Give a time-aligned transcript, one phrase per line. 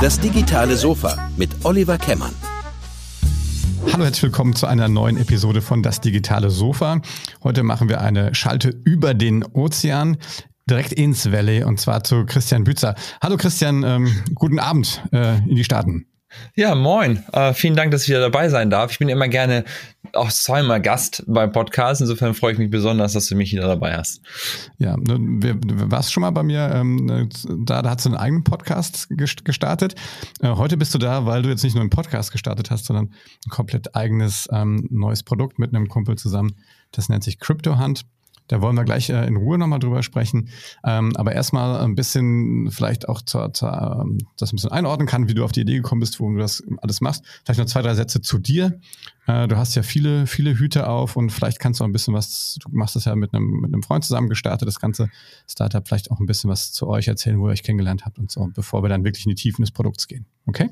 [0.00, 2.34] Das digitale Sofa mit Oliver Kemmern.
[3.92, 7.00] Hallo, herzlich willkommen zu einer neuen Episode von Das digitale Sofa.
[7.42, 10.16] Heute machen wir eine Schalte über den Ozean
[10.68, 12.94] direkt ins Valley und zwar zu Christian Bützer.
[13.20, 16.06] Hallo Christian, ähm, guten Abend äh, in die Staaten.
[16.54, 17.24] Ja, moin.
[17.32, 18.92] Äh, vielen Dank, dass ich wieder dabei sein darf.
[18.92, 19.64] Ich bin immer gerne
[20.12, 22.00] auch zweimal Gast beim Podcast.
[22.00, 24.20] Insofern freue ich mich besonders, dass du mich wieder dabei hast.
[24.78, 27.28] Ja, du, du warst schon mal bei mir, ähm,
[27.64, 29.94] da, da hast du einen eigenen Podcast gestartet.
[30.40, 33.06] Äh, heute bist du da, weil du jetzt nicht nur einen Podcast gestartet hast, sondern
[33.06, 36.56] ein komplett eigenes ähm, neues Produkt mit einem Kumpel zusammen.
[36.92, 38.04] Das nennt sich Crypto Hunt.
[38.50, 40.48] Da wollen wir gleich äh, in Ruhe nochmal drüber sprechen.
[40.84, 45.28] Ähm, aber erstmal ein bisschen vielleicht auch, zur, zur, ähm, das ein bisschen einordnen kann,
[45.28, 47.24] wie du auf die Idee gekommen bist, wo du das alles machst.
[47.44, 48.80] Vielleicht noch zwei, drei Sätze zu dir.
[49.28, 52.12] Äh, du hast ja viele, viele Hüte auf und vielleicht kannst du auch ein bisschen
[52.12, 55.10] was, du machst das ja mit einem, mit einem Freund zusammen gestartet, das ganze
[55.46, 58.32] Startup, vielleicht auch ein bisschen was zu euch erzählen, wo ihr euch kennengelernt habt und
[58.32, 60.26] so, bevor wir dann wirklich in die Tiefen des Produkts gehen.
[60.46, 60.70] Okay?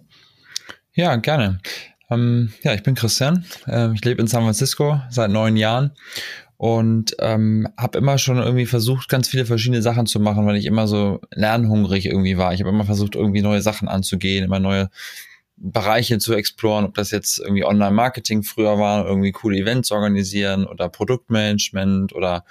[0.94, 1.60] Ja, gerne.
[2.10, 3.44] Ähm, ja, ich bin Christian.
[3.68, 5.92] Ähm, ich lebe in San Francisco seit neun Jahren
[6.58, 10.66] und ähm, habe immer schon irgendwie versucht, ganz viele verschiedene Sachen zu machen, weil ich
[10.66, 12.52] immer so lernhungrig irgendwie war.
[12.52, 14.90] Ich habe immer versucht, irgendwie neue Sachen anzugehen, immer neue
[15.56, 20.88] Bereiche zu exploren, ob das jetzt irgendwie Online-Marketing früher war, irgendwie coole Events organisieren oder
[20.88, 22.44] Produktmanagement oder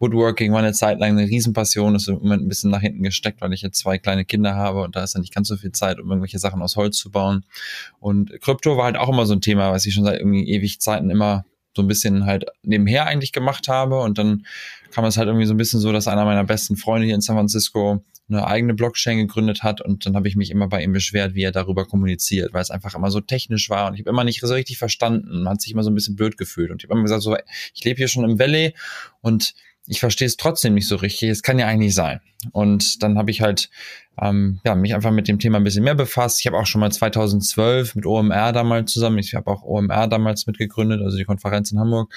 [0.00, 3.40] Woodworking war eine Zeit lang eine Riesenpassion, ist im Moment ein bisschen nach hinten gesteckt,
[3.40, 5.72] weil ich jetzt zwei kleine Kinder habe und da ist ja nicht ganz so viel
[5.72, 7.44] Zeit, um irgendwelche Sachen aus Holz zu bauen.
[8.00, 10.80] Und Krypto war halt auch immer so ein Thema, was ich schon seit irgendwie ewig
[10.80, 11.44] Zeiten immer
[11.76, 14.00] so ein bisschen halt nebenher eigentlich gemacht habe.
[14.00, 14.46] Und dann
[14.90, 17.20] kam es halt irgendwie so ein bisschen so, dass einer meiner besten Freunde hier in
[17.20, 20.92] San Francisco eine eigene Blockchain gegründet hat und dann habe ich mich immer bei ihm
[20.92, 24.10] beschwert, wie er darüber kommuniziert, weil es einfach immer so technisch war und ich habe
[24.10, 25.44] immer nicht so richtig verstanden.
[25.44, 27.36] Man hat sich immer so ein bisschen blöd gefühlt und ich habe immer gesagt, so,
[27.72, 28.74] ich lebe hier schon im Valley
[29.20, 29.54] und
[29.86, 31.30] ich verstehe es trotzdem nicht so richtig.
[31.30, 32.20] Es kann ja eigentlich sein.
[32.50, 33.70] Und dann habe ich halt
[34.20, 36.40] ähm, ja, mich einfach mit dem Thema ein bisschen mehr befasst.
[36.40, 40.46] Ich habe auch schon mal 2012 mit OMR damals zusammen, ich habe auch OMR damals
[40.46, 42.12] mitgegründet, also die Konferenz in Hamburg,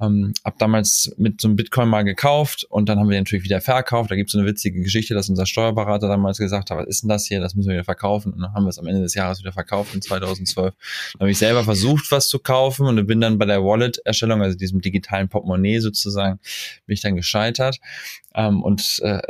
[0.00, 3.44] ähm, habe damals mit so einem Bitcoin mal gekauft und dann haben wir den natürlich
[3.44, 4.10] wieder verkauft.
[4.10, 7.02] Da gibt es so eine witzige Geschichte, dass unser Steuerberater damals gesagt hat, was ist
[7.02, 8.32] denn das hier, das müssen wir wieder verkaufen.
[8.32, 10.74] Und dann haben wir es am Ende des Jahres wieder verkauft in 2012.
[11.12, 14.56] Dann habe ich selber versucht, was zu kaufen und bin dann bei der Wallet-Erstellung, also
[14.56, 16.38] diesem digitalen Portemonnaie sozusagen,
[16.86, 17.78] bin ich dann gescheitert.
[18.34, 19.20] Ähm, und äh,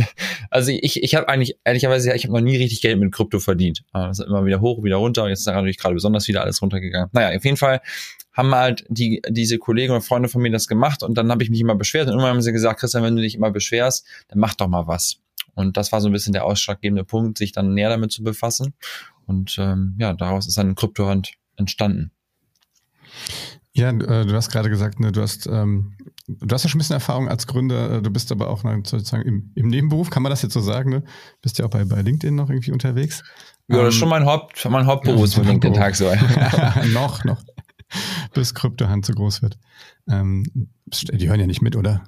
[0.50, 3.80] also ich, ich habe eigentlich, ehrlicherweise, ich habe noch nie richtig Geld mit Krypto verdient.
[3.92, 5.28] Äh, das ist immer wieder hoch, wieder runter.
[5.28, 7.08] Jetzt ist natürlich gerade besonders wieder alles runtergegangen.
[7.12, 7.80] Naja, auf jeden Fall
[8.32, 11.50] haben halt die, diese Kollegen und Freunde von mir das gemacht und dann habe ich
[11.50, 14.38] mich immer beschwert und irgendwann haben sie gesagt, Christian, wenn du dich immer beschwerst, dann
[14.40, 15.18] mach doch mal was.
[15.54, 18.74] Und das war so ein bisschen der ausschlaggebende Punkt, sich dann näher damit zu befassen.
[19.26, 22.10] Und ähm, ja, daraus ist dann ein Kryptohand entstanden.
[23.76, 25.94] Ja, äh, du hast gerade gesagt, ne, du hast ähm,
[26.26, 29.24] du hast ja schon ein bisschen Erfahrung als Gründer, äh, du bist aber auch sozusagen
[29.24, 31.02] im, im Nebenberuf, kann man das jetzt so sagen, ne?
[31.42, 33.22] Bist ja auch bei, bei LinkedIn noch irgendwie unterwegs.
[33.68, 36.12] Ja, das ist schon mein Haupt, mein Hauptberuf ja, LinkedIn Tag so.
[36.92, 37.42] noch, noch.
[38.32, 39.58] Bis Kryptohand so groß wird.
[40.08, 40.44] Ähm,
[41.12, 42.04] die hören ja nicht mit, oder?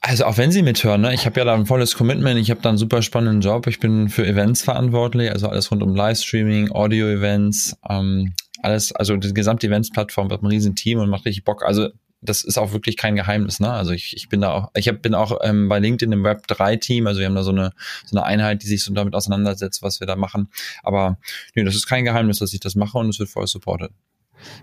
[0.00, 1.14] Also auch wenn sie mithören, ne?
[1.14, 3.78] ich habe ja da ein volles Commitment, ich habe da einen super spannenden Job, ich
[3.78, 8.32] bin für Events verantwortlich, also alles rund um Livestreaming, Audio-Events, ähm,
[8.62, 11.64] alles, also die gesamte Events-Plattform wird ein riesen Team und macht richtig Bock.
[11.64, 11.88] Also
[12.20, 13.70] das ist auch wirklich kein Geheimnis, ne?
[13.70, 16.46] Also ich, ich bin da auch, ich hab, bin auch ähm, bei LinkedIn im Web
[16.48, 17.72] 3 Team, also wir haben da so eine,
[18.06, 20.48] so eine Einheit, die sich so damit auseinandersetzt, was wir da machen.
[20.82, 21.18] Aber
[21.54, 23.92] nee, das ist kein Geheimnis, dass ich das mache und es wird voll supported.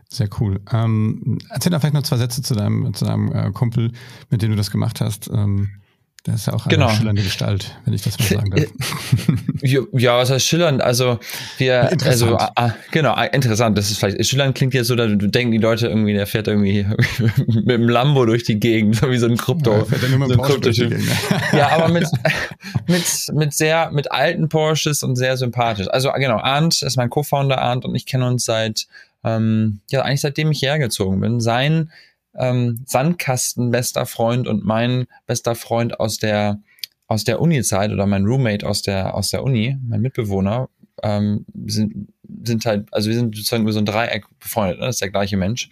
[0.10, 0.62] Sehr cool.
[0.72, 3.92] Ähm, erzähl da vielleicht noch zwei Sätze zu deinem, zu deinem äh, Kumpel,
[4.30, 5.30] mit dem du das gemacht hast.
[5.30, 5.70] Ähm,
[6.26, 6.90] der ist ja auch eine genau.
[6.90, 8.66] schillernde Gestalt, wenn ich das mal sagen darf.
[9.62, 10.82] Ja, was heißt schillernd?
[10.82, 11.20] Also
[11.58, 13.78] wir, also ah, ah, genau, ah, interessant.
[13.78, 16.86] Das ist vielleicht schillernd klingt jetzt so, da denken die Leute irgendwie, der fährt irgendwie
[17.38, 19.72] mit dem Lambo durch die Gegend, so wie so ein Krypto.
[19.72, 20.70] Ja, fährt dann nur so ein Krypto
[21.56, 22.08] ja, aber mit
[22.88, 23.04] mit
[23.34, 25.88] mit sehr mit alten Porsches und sehr sympathisch.
[25.90, 28.88] Also genau, Arndt ist mein Co-Founder Arndt und ich kenne uns seit
[29.24, 31.40] ähm, ja eigentlich seitdem ich hergezogen bin.
[31.40, 31.92] Sein
[32.38, 36.62] ähm, Sandkasten bester Freund und mein bester Freund aus der
[37.08, 40.70] aus der Uni-Zeit oder mein Roommate aus der aus der Uni, mein Mitbewohner,
[41.04, 42.08] ähm, sind
[42.44, 44.86] sind halt, also wir sind sozusagen über so ein Dreieck befreundet, ne?
[44.88, 45.70] das ist der gleiche Mensch.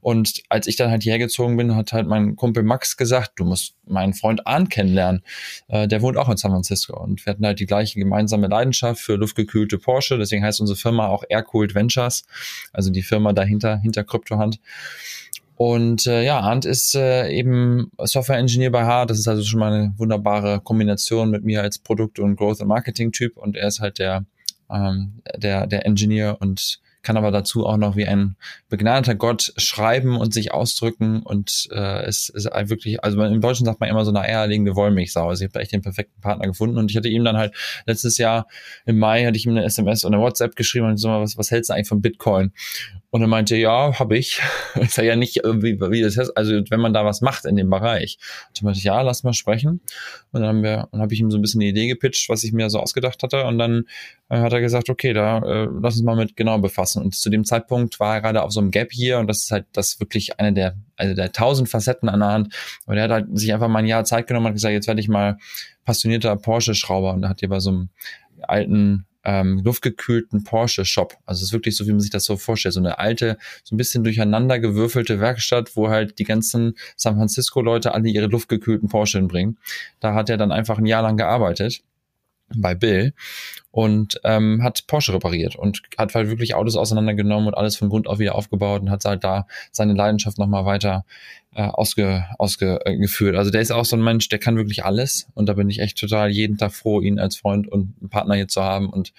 [0.00, 3.44] Und als ich dann halt hierher gezogen bin, hat halt mein Kumpel Max gesagt, du
[3.44, 5.22] musst meinen Freund Arndt kennenlernen.
[5.68, 9.00] Äh, der wohnt auch in San Francisco und wir hatten halt die gleiche gemeinsame Leidenschaft
[9.00, 10.18] für luftgekühlte Porsche.
[10.18, 12.24] Deswegen heißt unsere Firma auch Aircooled Ventures,
[12.72, 14.60] also die Firma dahinter, hinter Kryptohand.
[15.56, 19.06] Und äh, ja, Arndt ist äh, eben Software Engineer bei H.
[19.06, 22.68] Das ist also schon mal eine wunderbare Kombination mit mir als Produkt- und Growth- und
[22.68, 23.38] Marketing-Typ.
[23.38, 24.26] Und er ist halt der,
[24.70, 28.34] ähm, der, der Engineer und kann aber dazu auch noch wie ein
[28.68, 33.78] begnadeter Gott schreiben und sich ausdrücken und äh, es ist wirklich, also im Deutschen sagt
[33.78, 35.28] man immer so eine eierlegende Wollmilchsau.
[35.28, 37.54] Also ich habe echt den perfekten Partner gefunden und ich hatte ihm dann halt
[37.86, 38.48] letztes Jahr
[38.86, 41.52] im Mai hatte ich ihm eine SMS und eine WhatsApp geschrieben und so, was, was
[41.52, 42.50] hältst du eigentlich von Bitcoin?
[43.16, 44.42] Und er meinte, ja, habe ich.
[44.78, 47.56] Ich sage ja nicht, wie, wie das heißt, also wenn man da was macht in
[47.56, 48.18] dem Bereich.
[48.48, 49.80] Und ich meinte, ja, lass mal sprechen.
[50.32, 52.44] Und dann haben wir, dann habe ich ihm so ein bisschen die Idee gepitcht, was
[52.44, 53.46] ich mir so ausgedacht hatte.
[53.46, 53.84] Und dann
[54.28, 57.02] äh, hat er gesagt, okay, da äh, lass uns mal mit genau befassen.
[57.02, 59.50] Und zu dem Zeitpunkt war er gerade auf so einem Gap hier und das ist
[59.50, 62.54] halt das wirklich eine der, also der tausend Facetten an der Hand.
[62.84, 65.00] Und er hat halt sich einfach mal ein Jahr Zeit genommen und gesagt, jetzt werde
[65.00, 65.38] ich mal
[65.86, 67.14] passionierter Porsche-Schrauber.
[67.14, 67.88] Und da hat hier bei so einem
[68.42, 71.14] alten ähm, luftgekühlten Porsche-Shop.
[71.26, 72.74] Also es ist wirklich so, wie man sich das so vorstellt.
[72.74, 77.92] So eine alte, so ein bisschen durcheinander gewürfelte Werkstatt, wo halt die ganzen San Francisco-Leute
[77.92, 79.58] alle ihre luftgekühlten Porsche hinbringen.
[80.00, 81.82] Da hat er dann einfach ein Jahr lang gearbeitet
[82.54, 83.12] bei Bill
[83.70, 88.06] und ähm, hat Porsche repariert und hat halt wirklich Autos auseinandergenommen und alles von Grund
[88.06, 91.04] auf wieder aufgebaut und hat halt da seine Leidenschaft nochmal weiter
[91.54, 93.36] äh, ausge, ausgeführt.
[93.36, 95.80] Also der ist auch so ein Mensch, der kann wirklich alles und da bin ich
[95.80, 99.12] echt total jeden Tag froh, ihn als Freund und Partner hier zu haben und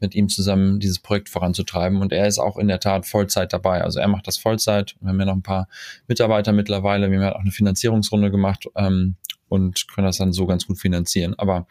[0.00, 2.00] mit ihm zusammen dieses Projekt voranzutreiben.
[2.00, 3.82] Und er ist auch in der Tat Vollzeit dabei.
[3.82, 4.96] Also er macht das Vollzeit.
[5.00, 5.68] Wir haben ja noch ein paar
[6.06, 7.10] Mitarbeiter mittlerweile.
[7.10, 8.66] Wir haben ja auch eine Finanzierungsrunde gemacht.
[8.76, 9.16] Ähm,
[9.50, 11.34] und können das dann so ganz gut finanzieren.
[11.36, 11.66] Aber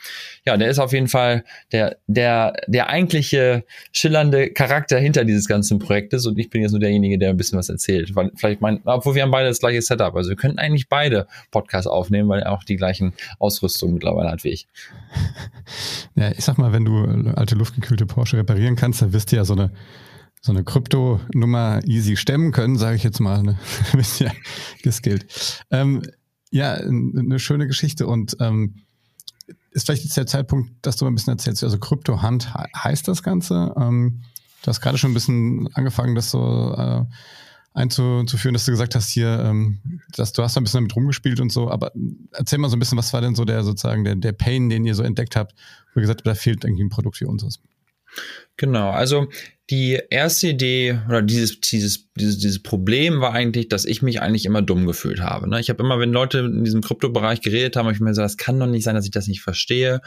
[0.45, 5.79] ja, der ist auf jeden Fall der, der, der eigentliche schillernde Charakter hinter dieses ganzen
[5.79, 8.15] Projektes und ich bin jetzt nur derjenige, der ein bisschen was erzählt.
[8.15, 10.15] Weil vielleicht mein, obwohl wir haben beide das gleiche Setup.
[10.15, 14.43] Also wir könnten eigentlich beide Podcasts aufnehmen, weil er auch die gleichen Ausrüstung mittlerweile hat
[14.43, 14.67] wie ich.
[16.15, 19.45] Ja, ich sag mal, wenn du alte luftgekühlte Porsche reparieren kannst, dann wirst du ja
[19.45, 19.71] so eine
[20.41, 23.43] so eine Krypto-Nummer easy stemmen können, sage ich jetzt mal.
[23.43, 23.57] Ne?
[23.93, 24.31] bist ja
[24.83, 25.25] geskillt.
[25.71, 26.01] Ähm,
[26.51, 28.75] ja, eine schöne Geschichte und ähm,
[29.71, 33.23] ist vielleicht jetzt der Zeitpunkt, dass du mal ein bisschen erzählst, also Krypto-Hand heißt das
[33.23, 33.73] Ganze.
[33.77, 34.21] Ähm,
[34.61, 37.05] du hast gerade schon ein bisschen angefangen, das so äh,
[37.73, 39.79] einzuführen, dass du gesagt hast hier, ähm,
[40.15, 41.91] dass du hast ein bisschen damit rumgespielt und so, aber
[42.31, 44.85] erzähl mal so ein bisschen, was war denn so der sozusagen der, der Pain, den
[44.85, 45.53] ihr so entdeckt habt,
[45.93, 47.59] wo ihr gesagt habt, da fehlt irgendwie ein Produkt wie unseres.
[48.57, 49.27] Genau, also
[49.69, 54.45] die erste Idee oder dieses, dieses, dieses, dieses Problem war eigentlich, dass ich mich eigentlich
[54.45, 55.47] immer dumm gefühlt habe.
[55.47, 55.59] Ne?
[55.59, 58.37] Ich habe immer, wenn Leute in diesem Kryptobereich geredet haben, habe ich mir gesagt, das
[58.37, 60.01] kann doch nicht sein, dass ich das nicht verstehe.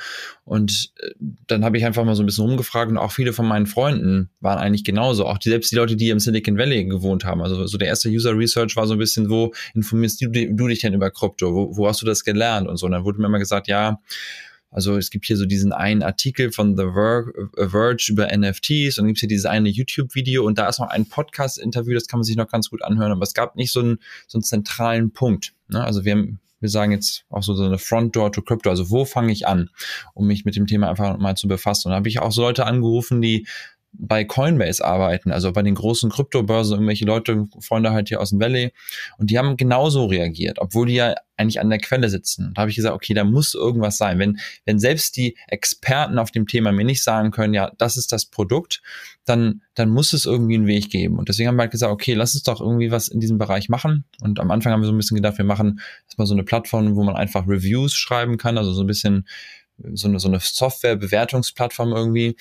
[0.44, 1.10] Und äh,
[1.46, 4.30] dann habe ich einfach mal so ein bisschen rumgefragt und auch viele von meinen Freunden
[4.40, 5.26] waren eigentlich genauso.
[5.26, 7.40] Auch die, selbst die Leute, die im Silicon Valley gewohnt haben.
[7.40, 10.80] Also so der erste User Research war so ein bisschen, wo informierst du, du dich
[10.80, 11.54] denn über Krypto?
[11.54, 12.66] Wo, wo hast du das gelernt?
[12.66, 12.86] Und so.
[12.86, 14.00] Und dann wurde mir immer gesagt, ja,
[14.72, 19.20] also es gibt hier so diesen einen Artikel von The Verge über NFTs und gibt
[19.20, 22.48] hier dieses eine YouTube-Video und da ist noch ein Podcast-Interview, das kann man sich noch
[22.48, 25.52] ganz gut anhören, aber es gab nicht so einen, so einen zentralen Punkt.
[25.68, 25.84] Ne?
[25.84, 28.88] Also wir haben wir sagen jetzt auch so, so eine Front Door to Crypto, also
[28.88, 29.68] wo fange ich an,
[30.14, 31.88] um mich mit dem Thema einfach mal zu befassen.
[31.88, 33.48] Und da habe ich auch Leute angerufen, die
[33.92, 38.40] bei Coinbase arbeiten, also bei den großen Kryptobörsen, irgendwelche Leute, Freunde halt hier aus dem
[38.40, 38.72] Valley,
[39.18, 42.52] und die haben genauso reagiert, obwohl die ja eigentlich an der Quelle sitzen.
[42.54, 44.18] Da habe ich gesagt, okay, da muss irgendwas sein.
[44.18, 48.12] Wenn, wenn selbst die Experten auf dem Thema mir nicht sagen können, ja, das ist
[48.12, 48.82] das Produkt,
[49.24, 51.18] dann, dann muss es irgendwie einen Weg geben.
[51.18, 53.68] Und deswegen haben wir halt gesagt, okay, lass uns doch irgendwie was in diesem Bereich
[53.68, 54.04] machen.
[54.20, 56.96] Und am Anfang haben wir so ein bisschen gedacht, wir machen erstmal so eine Plattform,
[56.96, 59.26] wo man einfach Reviews schreiben kann, also so ein bisschen
[59.94, 62.36] so eine, so eine Software-Bewertungsplattform irgendwie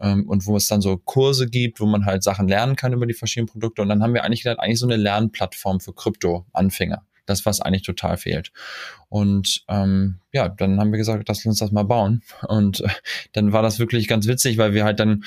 [0.00, 3.06] ähm, und wo es dann so Kurse gibt, wo man halt Sachen lernen kann über
[3.06, 3.82] die verschiedenen Produkte.
[3.82, 7.02] Und dann haben wir eigentlich gedacht, eigentlich so eine Lernplattform für Krypto-Anfänger.
[7.26, 8.52] Das, was eigentlich total fehlt.
[9.10, 12.22] Und ähm, ja, dann haben wir gesagt, lass uns das mal bauen.
[12.46, 12.88] Und äh,
[13.32, 15.24] dann war das wirklich ganz witzig, weil wir halt dann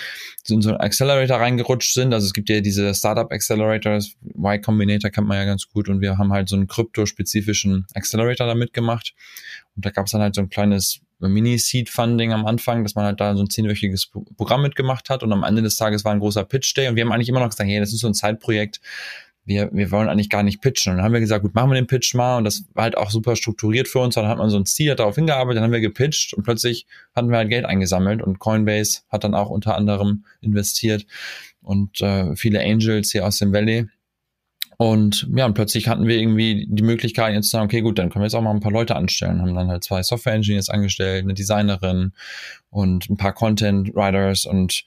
[0.48, 2.12] in so einen Accelerator reingerutscht sind.
[2.12, 5.90] Also es gibt ja diese Startup Accelerators, Y Combinator kennt man ja ganz gut.
[5.90, 9.14] Und wir haben halt so einen kryptospezifischen Accelerator damit gemacht.
[9.76, 13.20] Und da gab es dann halt so ein kleines Mini-Seed-Funding am Anfang, dass man halt
[13.20, 16.44] da so ein zehnwöchiges Programm mitgemacht hat und am Ende des Tages war ein großer
[16.44, 18.82] Pitch-Day und wir haben eigentlich immer noch gesagt, hey, das ist so ein Zeitprojekt,
[19.46, 20.92] wir, wir wollen eigentlich gar nicht pitchen.
[20.92, 22.98] Und dann haben wir gesagt, gut, machen wir den Pitch mal und das war halt
[22.98, 24.16] auch super strukturiert für uns.
[24.16, 26.86] Dann hat man so ein Ziel, hat darauf hingearbeitet, dann haben wir gepitcht und plötzlich
[27.16, 31.06] hatten wir halt Geld eingesammelt und Coinbase hat dann auch unter anderem investiert
[31.62, 33.88] und äh, viele Angels hier aus dem Valley
[34.82, 38.10] und ja, und plötzlich hatten wir irgendwie die Möglichkeit, jetzt zu sagen, okay, gut, dann
[38.10, 39.40] können wir jetzt auch mal ein paar Leute anstellen.
[39.40, 42.14] Haben dann halt zwei Software-Engineers angestellt, eine Designerin
[42.72, 44.86] und ein paar Content-Writers und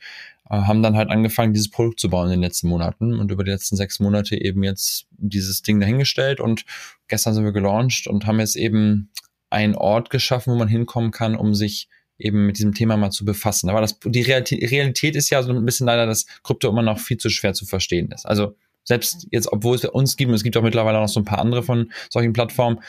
[0.51, 3.45] äh, haben dann halt angefangen, dieses Produkt zu bauen in den letzten Monaten und über
[3.45, 6.65] die letzten sechs Monate eben jetzt dieses Ding dahingestellt und
[7.07, 9.11] gestern sind wir gelauncht und haben jetzt eben
[9.49, 13.25] einen Ort geschaffen, wo man hinkommen kann, um sich eben mit diesem Thema mal zu
[13.25, 13.71] befassen.
[13.71, 17.19] Aber das, die Realität ist ja so ein bisschen leider, dass Krypto immer noch viel
[17.19, 18.27] zu schwer zu verstehen ist.
[18.27, 21.25] Also selbst jetzt, obwohl es uns gibt, und es gibt auch mittlerweile noch so ein
[21.25, 22.81] paar andere von solchen Plattformen,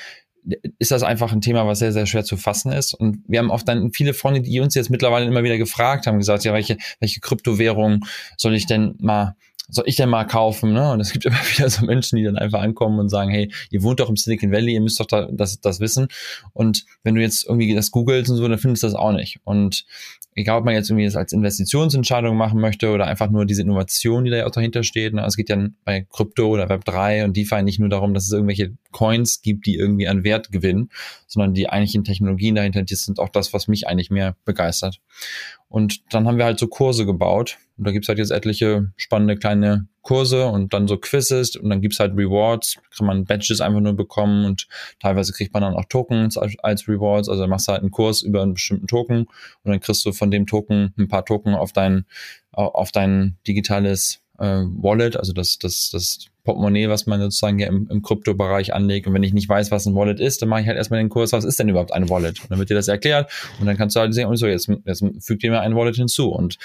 [0.78, 2.94] ist das einfach ein Thema, was sehr, sehr schwer zu fassen ist.
[2.94, 6.20] Und wir haben oft dann viele Freunde, die uns jetzt mittlerweile immer wieder gefragt haben,
[6.20, 8.06] gesagt, ja, welche, welche Kryptowährung
[8.38, 9.36] soll ich denn mal
[9.68, 10.74] soll ich denn mal kaufen?
[10.74, 10.92] Ne?
[10.92, 13.84] Und es gibt immer wieder so Menschen, die dann einfach ankommen und sagen, hey, ihr
[13.84, 16.08] wohnt doch im Silicon Valley, ihr müsst doch da, das, das wissen.
[16.54, 19.40] Und wenn du jetzt irgendwie das googelst und so, dann findest du das auch nicht.
[19.44, 19.86] Und
[20.36, 24.25] egal, ob man jetzt irgendwie das als Investitionsentscheidung machen möchte oder einfach nur diese Innovation,
[24.25, 25.13] die da ja auch dahinter steht.
[25.13, 25.25] Ne?
[25.25, 28.74] Es geht ja bei Krypto oder Web3 und DeFi nicht nur darum, dass es irgendwelche
[28.92, 30.89] Coins gibt, die irgendwie an Wert gewinnen,
[31.25, 35.00] sondern die eigentlichen Technologien dahinter, die sind auch das, was mich eigentlich mehr begeistert.
[35.70, 37.58] Und dann haben wir halt so Kurse gebaut.
[37.77, 41.82] Und da gibt's halt jetzt etliche spannende kleine Kurse und dann so Quizzes und dann
[41.82, 44.67] gibt's halt Rewards, kann man Badges einfach nur bekommen und
[45.00, 47.27] teilweise kriegt man dann auch Tokens als, als Rewards.
[47.27, 49.22] Also machst du halt einen Kurs über einen bestimmten Token
[49.63, 52.05] und dann kriegst du von dem Token ein paar Token auf dein,
[52.51, 57.88] auf dein digitales äh, Wallet, also das, das, das Portemonnaie, was man sozusagen ja im,
[57.89, 59.08] im Kryptobereich anlegt.
[59.08, 61.10] Und wenn ich nicht weiß, was ein Wallet ist, dann mache ich halt erstmal den
[61.10, 62.41] Kurs, was ist denn überhaupt ein Wallet?
[62.41, 64.70] Und dann wird dir das erklärt und dann kannst du halt sehen, und so, jetzt,
[64.86, 66.29] jetzt fügt dir mir ein Wallet hinzu.
[66.29, 66.58] Und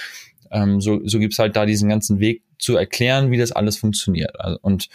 [0.51, 4.39] ähm, so, so gibt's halt da diesen ganzen Weg zu erklären, wie das alles funktioniert.
[4.39, 4.89] Also, und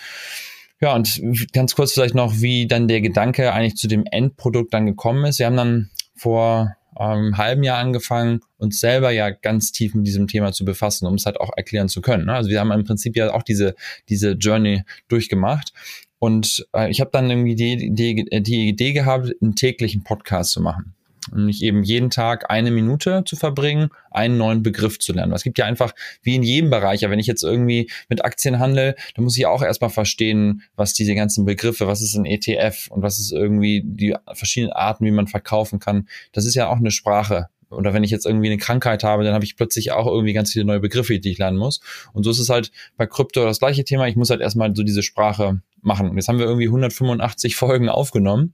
[0.82, 1.22] ja, und
[1.54, 5.40] ganz kurz vielleicht noch, wie dann der Gedanke eigentlich zu dem Endprodukt dann gekommen ist.
[5.40, 10.28] Wir haben dann vor ähm, halben Jahr angefangen, uns selber ja ganz tief mit diesem
[10.28, 12.26] Thema zu befassen, um es halt auch erklären zu können.
[12.26, 12.34] Ne?
[12.34, 13.76] Also wir haben im Prinzip ja auch diese,
[14.10, 15.74] diese Journey durchgemacht.
[16.20, 20.62] Und äh, ich habe dann irgendwie die, die, die Idee gehabt, einen täglichen Podcast zu
[20.62, 20.95] machen
[21.34, 25.34] nicht eben jeden Tag eine Minute zu verbringen, einen neuen Begriff zu lernen.
[25.34, 28.60] Es gibt ja einfach, wie in jedem Bereich, ja, wenn ich jetzt irgendwie mit Aktien
[28.60, 32.88] handle, dann muss ich auch erstmal verstehen, was diese ganzen Begriffe, was ist ein ETF
[32.90, 36.08] und was ist irgendwie die verschiedenen Arten, wie man verkaufen kann.
[36.32, 37.50] Das ist ja auch eine Sprache.
[37.72, 40.52] Oder wenn ich jetzt irgendwie eine Krankheit habe, dann habe ich plötzlich auch irgendwie ganz
[40.52, 41.82] viele neue Begriffe, die ich lernen muss.
[42.14, 44.08] Und so ist es halt bei Krypto das gleiche Thema.
[44.08, 46.10] Ich muss halt erstmal so diese Sprache machen.
[46.10, 48.54] Und jetzt haben wir irgendwie 185 Folgen aufgenommen.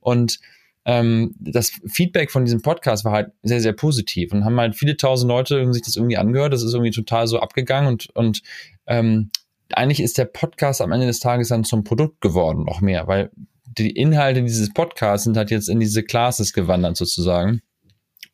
[0.00, 0.40] Und
[0.86, 4.96] ähm, das Feedback von diesem Podcast war halt sehr, sehr positiv und haben halt viele
[4.96, 6.52] tausend Leute sich das irgendwie angehört.
[6.52, 8.40] Das ist irgendwie total so abgegangen und, und
[8.86, 9.30] ähm,
[9.72, 13.32] eigentlich ist der Podcast am Ende des Tages dann zum Produkt geworden, noch mehr, weil
[13.64, 17.62] die Inhalte dieses Podcasts sind halt jetzt in diese Classes gewandert sozusagen.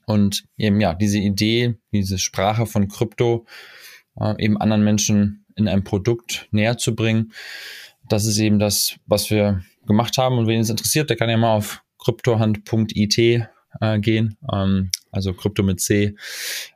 [0.05, 3.47] Und eben ja, diese Idee, diese Sprache von Krypto
[4.21, 7.33] äh, eben anderen Menschen in einem Produkt näher zu bringen,
[8.09, 10.37] das ist eben das, was wir gemacht haben.
[10.37, 13.49] Und wen es interessiert, der kann ja mal auf kryptohand.it
[13.81, 16.15] äh, gehen, ähm, also Krypto mit C.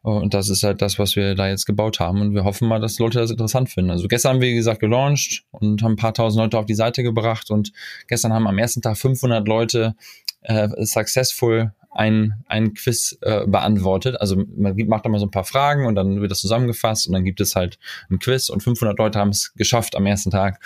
[0.02, 2.21] Und das ist halt das, was wir da jetzt gebaut haben.
[2.21, 3.90] Und wir hoffen mal, dass Leute das interessant finden.
[3.90, 6.75] Also gestern haben wir, wie gesagt, gelauncht und haben ein paar tausend Leute auf die
[6.75, 7.50] Seite gebracht.
[7.50, 7.73] Und
[8.06, 9.95] gestern haben am ersten Tag 500 Leute
[10.42, 14.21] äh, successful ein, ein Quiz äh, beantwortet.
[14.21, 17.25] Also man macht immer so ein paar Fragen und dann wird das zusammengefasst und dann
[17.25, 17.78] gibt es halt
[18.11, 20.61] ein Quiz und 500 Leute haben es geschafft am ersten Tag.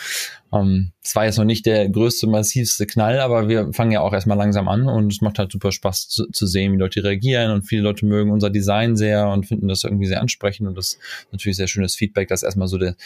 [0.52, 4.12] Ähm, es war jetzt noch nicht der größte, massivste Knall, aber wir fangen ja auch
[4.12, 7.52] erstmal langsam an und es macht halt super Spaß zu, zu sehen, wie Leute reagieren
[7.52, 10.92] und viele Leute mögen unser Design sehr und finden das irgendwie sehr ansprechend und das
[10.94, 10.98] ist
[11.32, 12.96] natürlich sehr schönes Feedback, dass erstmal so der,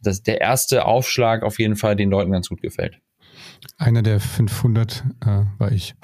[0.00, 2.98] dass der erste Aufschlag auf jeden Fall den Leuten ganz gut gefällt.
[3.78, 5.94] Einer der 500 äh, war ich.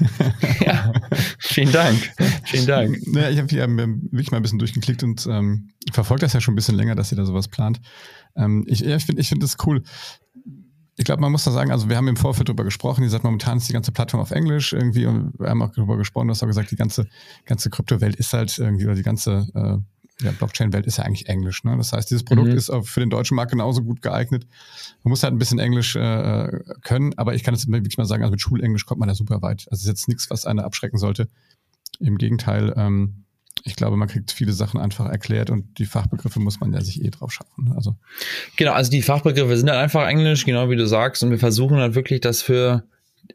[0.64, 0.92] ja,
[1.38, 2.12] vielen Dank.
[2.44, 2.98] Vielen Dank.
[3.06, 6.52] Ja, ich habe hier wirklich mal ein bisschen durchgeklickt und ähm, verfolge das ja schon
[6.52, 7.80] ein bisschen länger, dass ihr da sowas plant.
[8.36, 9.82] Ähm, ich ich finde ich find das cool.
[10.96, 13.24] Ich glaube, man muss da sagen, also wir haben im Vorfeld darüber gesprochen, ihr sagt,
[13.24, 16.32] momentan ist die ganze Plattform auf Englisch irgendwie und wir haben auch darüber gesprochen, du
[16.32, 17.08] hast auch gesagt, die ganze,
[17.46, 19.78] ganze Kryptowelt ist halt irgendwie, oder die ganze äh,
[20.20, 21.64] ja, Blockchain-Welt ist ja eigentlich Englisch.
[21.64, 21.76] Ne?
[21.76, 22.56] Das heißt, dieses Produkt mhm.
[22.56, 24.46] ist auch für den deutschen Markt genauso gut geeignet.
[25.02, 28.22] Man muss halt ein bisschen Englisch äh, können, aber ich kann jetzt wirklich mal sagen,
[28.22, 29.66] also mit Schulenglisch kommt man da super weit.
[29.70, 31.28] Also ist jetzt nichts, was eine abschrecken sollte.
[31.98, 33.24] Im Gegenteil, ähm,
[33.64, 37.04] ich glaube, man kriegt viele Sachen einfach erklärt und die Fachbegriffe muss man ja sich
[37.04, 37.64] eh drauf schaffen.
[37.64, 37.74] Ne?
[37.74, 37.96] Also
[38.56, 41.78] genau, also die Fachbegriffe sind halt einfach Englisch, genau wie du sagst, und wir versuchen
[41.78, 42.84] halt wirklich das für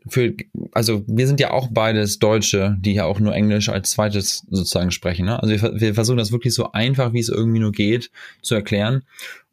[0.08, 0.34] für,
[0.72, 4.92] also wir sind ja auch beides Deutsche, die ja auch nur Englisch als zweites sozusagen
[4.92, 5.26] sprechen.
[5.26, 5.42] Ne?
[5.42, 9.04] Also wir, wir versuchen das wirklich so einfach, wie es irgendwie nur geht, zu erklären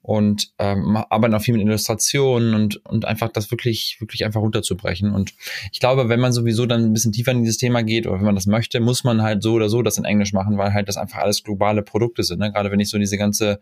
[0.06, 5.12] und ähm, arbeiten auch viel mit Illustrationen und, und einfach das wirklich, wirklich einfach runterzubrechen.
[5.12, 5.34] Und
[5.72, 8.24] ich glaube, wenn man sowieso dann ein bisschen tiefer in dieses Thema geht oder wenn
[8.24, 10.88] man das möchte, muss man halt so oder so das in Englisch machen, weil halt
[10.88, 12.38] das einfach alles globale Produkte sind.
[12.38, 12.52] Ne?
[12.52, 13.58] Gerade wenn ich so diese ganze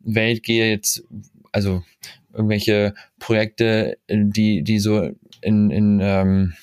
[0.00, 1.02] Welt gehe, jetzt,
[1.50, 1.82] also
[2.36, 6.54] irgendwelche Projekte, die, die so in, in ähm,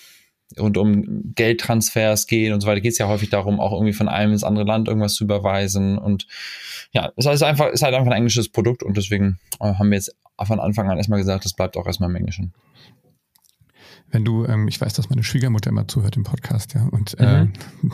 [0.60, 4.08] rund um Geldtransfers gehen und so weiter, geht es ja häufig darum, auch irgendwie von
[4.08, 5.98] einem ins andere Land irgendwas zu überweisen.
[5.98, 6.28] Und
[6.92, 9.98] ja, es ist einfach, ist halt einfach ein englisches Produkt und deswegen äh, haben wir
[9.98, 12.54] jetzt von Anfang an erstmal gesagt, das bleibt auch erstmal im Englischen.
[14.14, 16.84] Wenn du, ähm, ich weiß, dass meine Schwiegermutter immer zuhört im Podcast, ja.
[16.84, 17.54] Und äh, mhm.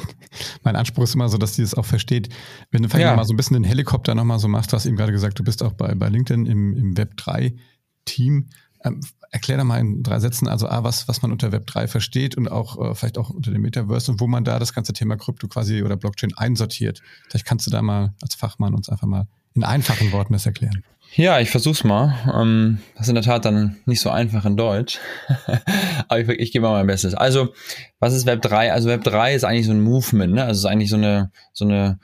[0.64, 2.28] mein Anspruch ist immer so, dass sie es das auch versteht.
[2.72, 3.16] Wenn du vielleicht ja.
[3.16, 5.46] mal so ein bisschen den Helikopter nochmal so machst, du hast eben gerade gesagt, du
[5.46, 7.56] bist auch bei, bei LinkedIn im, im Web 3
[8.04, 8.50] Team.
[8.84, 9.00] Ähm,
[9.32, 12.36] erklär da mal in drei Sätzen, also A, was, was man unter Web 3 versteht
[12.36, 15.16] und auch äh, vielleicht auch unter dem Metaverse und wo man da das ganze Thema
[15.16, 17.02] Krypto quasi oder Blockchain einsortiert.
[17.30, 20.84] Vielleicht kannst du da mal als Fachmann uns einfach mal in einfachen Worten das erklären.
[21.16, 22.16] Ja, ich versuch's mal.
[22.34, 25.00] Ähm, das ist in der Tat dann nicht so einfach in Deutsch.
[26.08, 27.16] Aber ich, ich gebe mal mein Bestes.
[27.16, 27.54] Also,
[28.00, 28.72] was ist Web 3?
[28.72, 30.44] Also Web 3 ist eigentlich so ein Movement, ne?
[30.44, 32.00] Also es ist eigentlich so eine, so eine,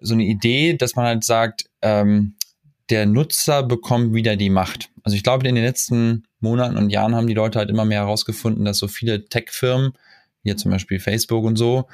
[0.00, 2.34] so eine Idee, dass man halt sagt, ähm,
[2.90, 4.90] der Nutzer bekommt wieder die Macht.
[5.04, 8.00] Also ich glaube, in den letzten Monaten und Jahren haben die Leute halt immer mehr
[8.00, 9.92] herausgefunden, dass so viele Tech-Firmen,
[10.42, 11.86] hier zum Beispiel Facebook und so,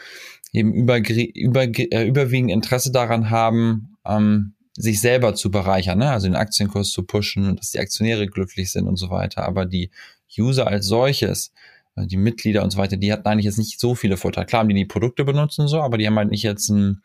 [0.52, 6.10] eben über, über, äh, überwiegend Interesse daran haben, ähm, sich selber zu bereichern, ne?
[6.10, 9.44] also den Aktienkurs zu pushen, dass die Aktionäre glücklich sind und so weiter.
[9.44, 9.90] Aber die
[10.38, 11.52] User als solches,
[11.96, 14.46] also die Mitglieder und so weiter, die hatten eigentlich jetzt nicht so viele Vorteile.
[14.46, 17.02] Klar haben die die Produkte benutzt und so, aber die haben halt nicht jetzt einen,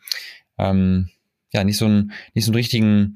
[0.56, 1.10] ähm,
[1.52, 3.14] ja, nicht so einen, nicht so einen richtigen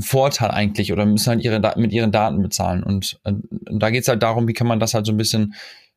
[0.00, 2.82] Vorteil eigentlich oder müssen halt ihre mit ihren Daten bezahlen.
[2.82, 5.54] Und, und da geht's halt darum, wie kann man das halt so ein bisschen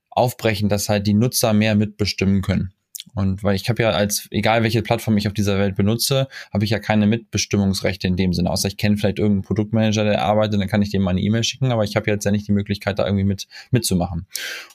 [0.09, 2.71] aufbrechen, dass halt die Nutzer mehr mitbestimmen können.
[3.15, 6.65] Und weil ich habe ja als, egal welche Plattform ich auf dieser Welt benutze, habe
[6.65, 8.51] ich ja keine Mitbestimmungsrechte in dem Sinne.
[8.51, 11.43] Außer ich kenne vielleicht irgendeinen Produktmanager, der arbeitet, dann kann ich dem mal eine E-Mail
[11.43, 14.27] schicken, aber ich habe jetzt ja nicht die Möglichkeit, da irgendwie mit mitzumachen.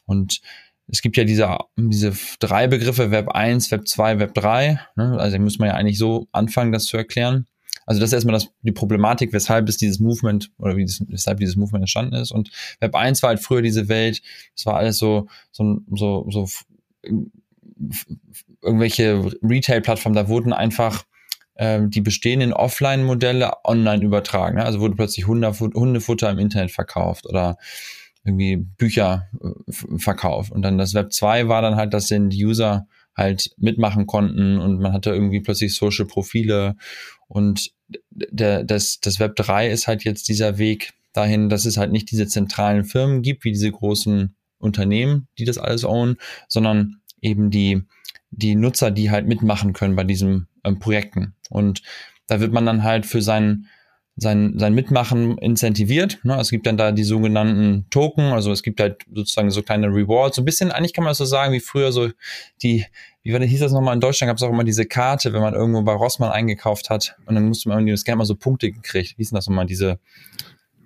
[0.07, 0.41] Und
[0.89, 4.81] es gibt ja diese, diese drei Begriffe, Web 1, Web 2, Web 3.
[4.97, 5.17] Ne?
[5.19, 7.47] Also muss man ja eigentlich so anfangen, das zu erklären.
[7.87, 11.39] Also das ist erstmal das, die Problematik, weshalb es dieses Movement oder wie dieses, weshalb
[11.39, 12.31] dieses Movement entstanden ist.
[12.31, 14.23] Und Web 1 war halt früher diese Welt,
[14.57, 16.49] es war alles so, so, so, so
[18.61, 21.05] irgendwelche Retail-Plattformen, da wurden einfach
[21.57, 24.57] ähm, die bestehenden Offline-Modelle online übertragen.
[24.57, 24.65] Ne?
[24.65, 27.57] Also wurde plötzlich Hundefutter im Internet verkauft oder
[28.25, 30.53] irgendwie Bücher äh, verkauft.
[30.53, 32.87] Und dann das Web 2 war dann halt, dass den die User
[33.17, 36.77] halt mitmachen konnten und man hatte irgendwie plötzlich Social Profile
[37.29, 37.73] und
[38.11, 42.11] der, das, das Web 3 ist halt jetzt dieser Weg dahin, dass es halt nicht
[42.11, 46.17] diese zentralen Firmen gibt, wie diese großen Unternehmen, die das alles own,
[46.49, 47.83] sondern eben die,
[48.31, 51.35] die Nutzer, die halt mitmachen können bei diesen ähm, Projekten.
[51.49, 51.83] Und
[52.27, 53.67] da wird man dann halt für sein,
[54.17, 56.19] sein, sein Mitmachen incentiviert.
[56.25, 56.39] Ne?
[56.39, 60.37] Es gibt dann da die sogenannten Token, also es gibt halt sozusagen so kleine Rewards.
[60.37, 62.11] So ein bisschen, eigentlich kann man das so sagen, wie früher so
[62.63, 62.85] die,
[63.23, 65.41] wie war das, hieß das nochmal in Deutschland, gab es auch immer diese Karte, wenn
[65.41, 68.35] man irgendwo bei Rossmann eingekauft hat und dann musste man irgendwie, das gerne mal so
[68.35, 69.13] Punkte gekriegt.
[69.17, 69.99] Wie hieß das nochmal, diese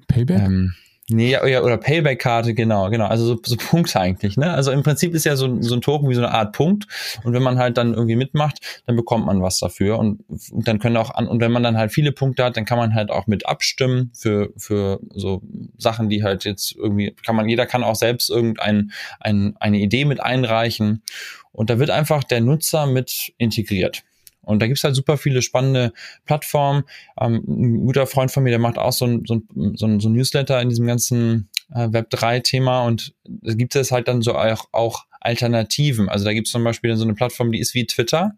[0.09, 0.41] Payback?
[0.41, 0.75] Ähm,
[1.09, 3.07] Nee, ja, oder Payback-Karte, genau, genau.
[3.07, 4.53] Also so, so Punkte eigentlich, ne?
[4.53, 6.87] Also im Prinzip ist ja so, so ein Token wie so eine Art Punkt.
[7.23, 10.01] Und wenn man halt dann irgendwie mitmacht, dann bekommt man was dafür.
[10.01, 12.65] Und, und dann können auch an, und wenn man dann halt viele Punkte hat, dann
[12.65, 15.43] kann man halt auch mit abstimmen für, für so
[15.79, 18.91] Sachen, die halt jetzt irgendwie, kann man, jeder kann auch selbst irgendein,
[19.21, 21.03] ein, eine Idee mit einreichen.
[21.53, 24.03] Und da wird einfach der Nutzer mit integriert.
[24.47, 25.93] Und da gibt's halt super viele spannende
[26.25, 26.85] Plattformen.
[27.21, 30.01] Ähm, ein guter Freund von mir, der macht auch so ein, so ein, so ein,
[30.01, 34.35] so ein Newsletter in diesem ganzen äh, Web3-Thema und da gibt es halt dann so
[34.35, 36.09] auch, auch Alternativen.
[36.09, 38.33] Also da gibt's zum Beispiel so eine Plattform, die ist wie Twitter,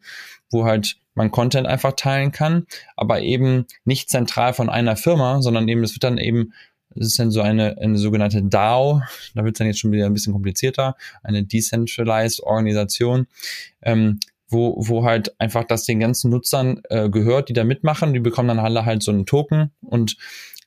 [0.50, 2.66] wo halt man Content einfach teilen kann,
[2.96, 6.52] aber eben nicht zentral von einer Firma, sondern eben, es wird dann eben
[6.94, 9.02] das ist dann so eine, eine sogenannte DAO,
[9.34, 13.26] da wird es dann jetzt schon wieder ein bisschen komplizierter, eine Decentralized Organisation,
[13.82, 18.12] ähm, wo, wo halt einfach das den ganzen Nutzern äh, gehört, die da mitmachen.
[18.12, 20.16] Die bekommen dann alle halt so einen Token und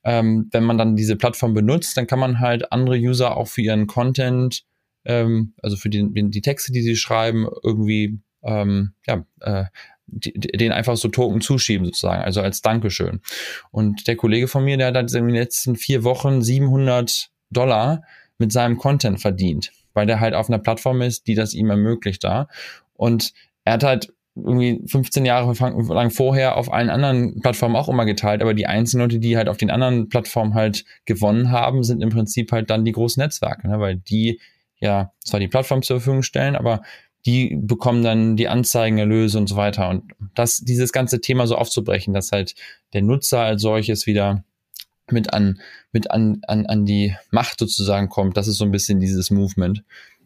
[0.04, 3.62] ähm, wenn man dann diese Plattform benutzt, dann kann man halt andere User auch für
[3.62, 4.64] ihren Content,
[5.06, 9.66] ähm, also für die, die Texte, die sie schreiben, irgendwie ähm, ja, äh,
[10.08, 13.22] die, den einfach so Token zuschieben sozusagen, also als Dankeschön.
[13.72, 18.04] Und der Kollege von mir, der hat halt in den letzten vier Wochen 700 Dollar
[18.38, 22.24] mit seinem Content verdient, weil der halt auf einer Plattform ist, die das ihm ermöglicht
[22.24, 22.48] da.
[22.94, 23.34] Und
[23.64, 25.54] er hat halt irgendwie 15 Jahre
[25.94, 29.50] lang vorher auf allen anderen Plattformen auch immer geteilt, aber die einzelnen Leute, die halt
[29.50, 33.68] auf den anderen Plattformen halt gewonnen haben, sind im Prinzip halt dann die großen Netzwerke,
[33.68, 33.80] ne?
[33.80, 34.40] weil die
[34.80, 36.82] ja zwar die Plattform zur Verfügung stellen, aber
[37.26, 39.90] die bekommen dann die Anzeigenerlöse und so weiter.
[39.90, 42.56] Und das, dieses ganze Thema so aufzubrechen, dass halt
[42.94, 44.44] der Nutzer als solches wieder
[45.12, 45.60] mit an,
[45.92, 49.84] mit an, an, an die Macht sozusagen kommt, das ist so ein bisschen dieses Movement.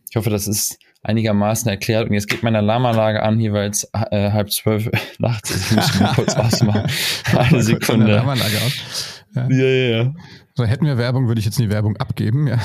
[0.10, 2.08] Ich hoffe, das ist einigermaßen erklärt.
[2.10, 4.90] Und jetzt geht meine Alarmanlage an, hier, weil es äh, halb zwölf
[5.20, 5.72] nachts ist.
[5.72, 6.90] Ich muss mal kurz ausmachen.
[7.38, 8.06] Eine Sekunde.
[8.06, 9.24] Alarmanlage aus.
[9.36, 10.14] Ja, ja, ja.
[10.56, 12.48] So, hätten wir Werbung, würde ich jetzt die Werbung abgeben.
[12.48, 12.60] Ja,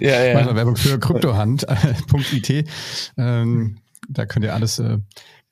[0.00, 0.24] ja.
[0.24, 0.34] ja.
[0.34, 2.68] Machen Werbung für kryptohand.it.
[3.16, 4.98] Ähm, da könnt ihr alles äh,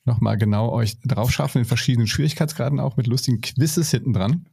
[0.05, 4.45] nochmal genau euch drauf schaffen, in verschiedenen Schwierigkeitsgraden auch mit lustigen Quizzes hinten dran.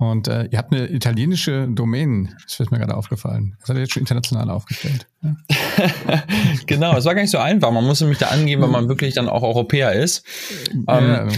[0.00, 3.56] Und äh, ihr habt eine italienische Domain, das ist mir gerade aufgefallen.
[3.58, 5.08] Das hat ihr jetzt schon international aufgestellt.
[5.22, 5.34] Ja.
[6.66, 7.72] genau, es war gar nicht so einfach.
[7.72, 10.24] Man muss nämlich da angeben, wenn man wirklich dann auch Europäer ist.
[10.72, 11.26] Ähm, ja.
[11.26, 11.28] Ja,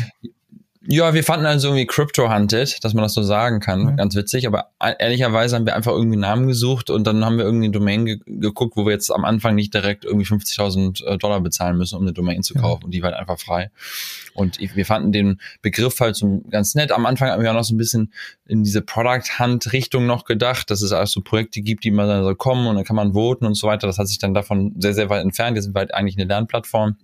[0.83, 3.83] wir fanden also irgendwie Crypto Hunted, dass man das so sagen kann.
[3.83, 3.91] Ja.
[3.93, 4.47] Ganz witzig.
[4.47, 7.73] Aber ehrlicherweise haben wir einfach irgendwie einen Namen gesucht und dann haben wir irgendwie eine
[7.73, 11.77] Domain ge geguckt, wo wir jetzt am Anfang nicht direkt irgendwie 50.000 äh, Dollar bezahlen
[11.77, 12.81] müssen, um eine Domain zu kaufen.
[12.83, 12.85] Ja.
[12.87, 13.71] Und die war halt einfach frei.
[14.33, 16.93] Und wir fanden den Begriff halt so ganz nett.
[16.93, 18.13] Am Anfang haben wir auch noch so ein bisschen
[18.47, 22.25] in diese Product Hunt Richtung noch gedacht, dass es auch so Projekte gibt, die mal
[22.25, 23.87] so kommen und dann kann man voten und so weiter.
[23.87, 25.57] Das hat sich dann davon sehr, sehr weit entfernt.
[25.57, 26.97] Wir sind halt eigentlich eine Lernplattform.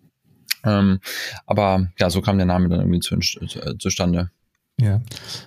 [0.67, 1.01] Ähm,
[1.47, 4.31] aber ja, so kam der Name dann irgendwie zu, zu, äh, zustande.
[4.79, 5.01] Ja.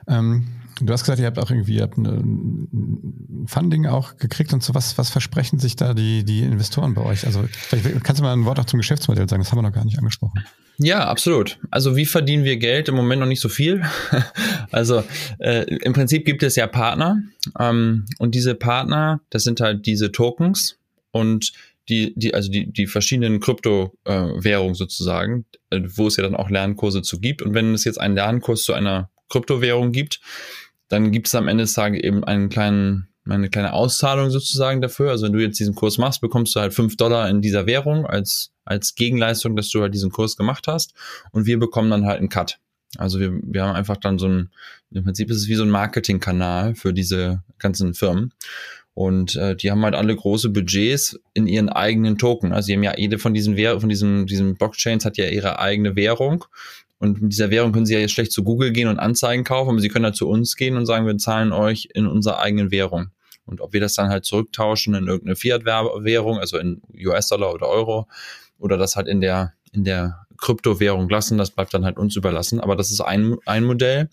[0.08, 0.47] Ähm,
[0.82, 4.73] du hast gesagt, ihr habt auch irgendwie ihr habt ein Funding auch gekriegt und so.
[4.73, 7.25] Was, was versprechen sich da die, die Investoren bei euch?
[7.25, 9.73] Also vielleicht kannst du mal ein Wort auch zum Geschäftsmodell sagen, das haben wir noch
[9.73, 10.43] gar nicht angesprochen.
[10.77, 11.60] Ja, absolut.
[11.71, 12.88] Also wie verdienen wir Geld?
[12.88, 13.84] Im Moment noch nicht so viel.
[14.71, 15.03] also
[15.39, 17.21] äh, im Prinzip gibt es ja Partner
[17.60, 20.77] ähm, und diese Partner, das sind halt diese Tokens
[21.12, 21.51] und
[21.89, 26.49] die, die, also die, die verschiedenen Kryptowährungen äh, sozusagen, äh, wo es ja dann auch
[26.49, 27.41] Lernkurse zu gibt.
[27.41, 30.21] Und wenn es jetzt einen Lernkurs zu einer Kryptowährung gibt,
[30.88, 35.12] dann gibt es am Ende des Tages eben einen kleinen, eine kleine Auszahlung sozusagen dafür.
[35.12, 38.06] Also wenn du jetzt diesen Kurs machst, bekommst du halt fünf Dollar in dieser Währung
[38.06, 40.93] als, als Gegenleistung, dass du halt diesen Kurs gemacht hast.
[41.32, 42.60] Und wir bekommen dann halt einen Cut.
[42.97, 44.49] Also wir, wir haben einfach dann so ein,
[44.91, 48.34] im Prinzip ist es wie so ein Marketingkanal für diese ganzen Firmen.
[48.93, 52.52] Und äh, die haben halt alle große Budgets in ihren eigenen Token.
[52.52, 55.60] Also sie haben ja jede von diesen Währ von diesen, diesen Blockchains hat ja ihre
[55.60, 56.45] eigene Währung.
[56.97, 59.69] Und mit dieser Währung können sie ja jetzt schlecht zu Google gehen und Anzeigen kaufen,
[59.69, 62.71] aber sie können halt zu uns gehen und sagen, wir zahlen euch in unserer eigenen
[62.71, 63.12] Währung.
[63.45, 68.08] Und ob wir das dann halt zurücktauschen in irgendeine Fiat-Währung, also in US-Dollar oder Euro,
[68.60, 72.60] oder das halt in der, in der Kryptowährung lassen, das bleibt dann halt uns überlassen.
[72.60, 74.10] Aber das ist ein, ein Modell.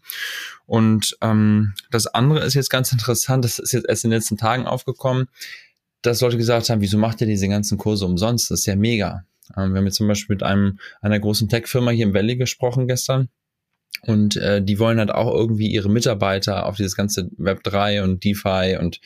[0.66, 4.36] Und ähm, das andere ist jetzt ganz interessant, das ist jetzt erst in den letzten
[4.36, 5.28] Tagen aufgekommen,
[6.02, 8.50] dass Leute gesagt haben, wieso macht ihr diese ganzen Kurse umsonst?
[8.50, 9.24] Das ist ja mega.
[9.56, 12.86] Ähm, wir haben jetzt zum Beispiel mit einem einer großen Tech-Firma hier im Valley gesprochen
[12.86, 13.28] gestern.
[14.02, 18.76] Und äh, die wollen halt auch irgendwie ihre Mitarbeiter auf dieses ganze Web3 und DeFi
[18.80, 19.00] und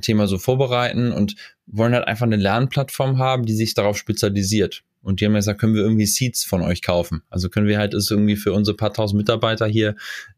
[0.00, 4.82] Thema so vorbereiten und wollen halt einfach eine Lernplattform haben, die sich darauf spezialisiert.
[5.02, 7.22] Und die haben gesagt, können wir irgendwie Seeds von euch kaufen?
[7.28, 9.96] Also können wir halt es irgendwie für unsere paar tausend Mitarbeiter hier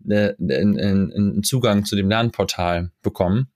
[0.09, 3.49] äh, einen Zugang zu dem Lernportal bekommen.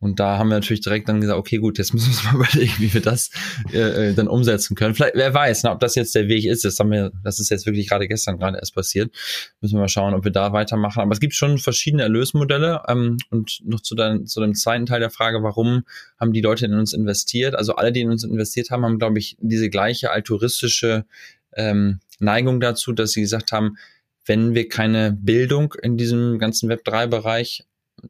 [0.00, 2.34] Und da haben wir natürlich direkt dann gesagt, okay, gut, jetzt müssen wir uns mal
[2.34, 3.30] überlegen, wie wir das
[3.72, 4.94] äh, äh, dann umsetzen können.
[4.94, 6.64] Vielleicht, wer weiß, na, ob das jetzt der Weg ist.
[6.64, 9.12] Das haben wir, das ist jetzt wirklich gerade gestern gerade erst passiert.
[9.60, 11.00] Müssen wir mal schauen, ob wir da weitermachen.
[11.00, 12.82] Aber es gibt schon verschiedene Erlösmodelle.
[12.88, 15.84] Ähm, und noch zu, dein, zu dem zweiten Teil der Frage, warum
[16.18, 17.54] haben die Leute in uns investiert?
[17.54, 21.04] Also alle, die in uns investiert haben, haben, glaube ich, diese gleiche altruistische
[21.54, 23.76] ähm, Neigung dazu, dass sie gesagt haben,
[24.26, 27.64] wenn wir keine Bildung in diesem ganzen Web3-Bereich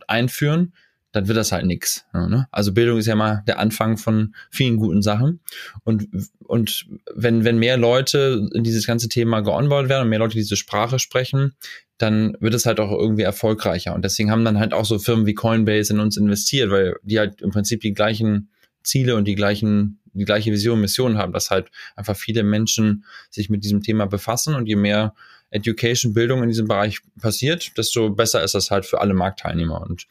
[0.06, 0.74] einführen,
[1.12, 2.04] dann wird das halt nix.
[2.12, 2.46] Ne?
[2.50, 5.40] Also Bildung ist ja mal der Anfang von vielen guten Sachen.
[5.84, 6.08] Und,
[6.44, 10.56] und wenn, wenn mehr Leute in dieses ganze Thema geonboard werden und mehr Leute diese
[10.56, 11.54] Sprache sprechen,
[11.96, 13.94] dann wird es halt auch irgendwie erfolgreicher.
[13.94, 17.18] Und deswegen haben dann halt auch so Firmen wie Coinbase in uns investiert, weil die
[17.18, 18.50] halt im Prinzip die gleichen
[18.82, 23.50] Ziele und die gleichen, die gleiche Vision, Mission haben, dass halt einfach viele Menschen sich
[23.50, 25.14] mit diesem Thema befassen und je mehr
[25.50, 29.80] Education, Bildung in diesem Bereich passiert, desto besser ist das halt für alle Marktteilnehmer.
[29.80, 30.06] Und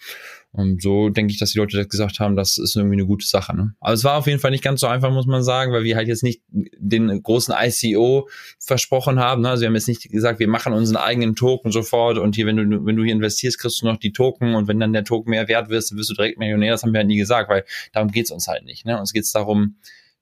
[0.57, 3.27] und so denke ich, dass die Leute das gesagt haben, das ist irgendwie eine gute
[3.27, 3.55] Sache.
[3.55, 3.75] Ne?
[3.79, 5.95] Aber es war auf jeden Fall nicht ganz so einfach, muss man sagen, weil wir
[5.95, 9.43] halt jetzt nicht den großen ICO versprochen haben.
[9.43, 9.49] Ne?
[9.49, 12.57] Also wir haben jetzt nicht gesagt, wir machen unseren eigenen Token sofort und hier, wenn
[12.57, 15.29] du, wenn du hier investierst, kriegst du noch die Token und wenn dann der Token
[15.29, 16.71] mehr wert wirst, dann wirst du direkt Millionär.
[16.71, 18.83] Das haben wir halt nie gesagt, weil darum geht's uns halt nicht.
[18.83, 18.99] Ne?
[18.99, 19.75] Uns geht's darum,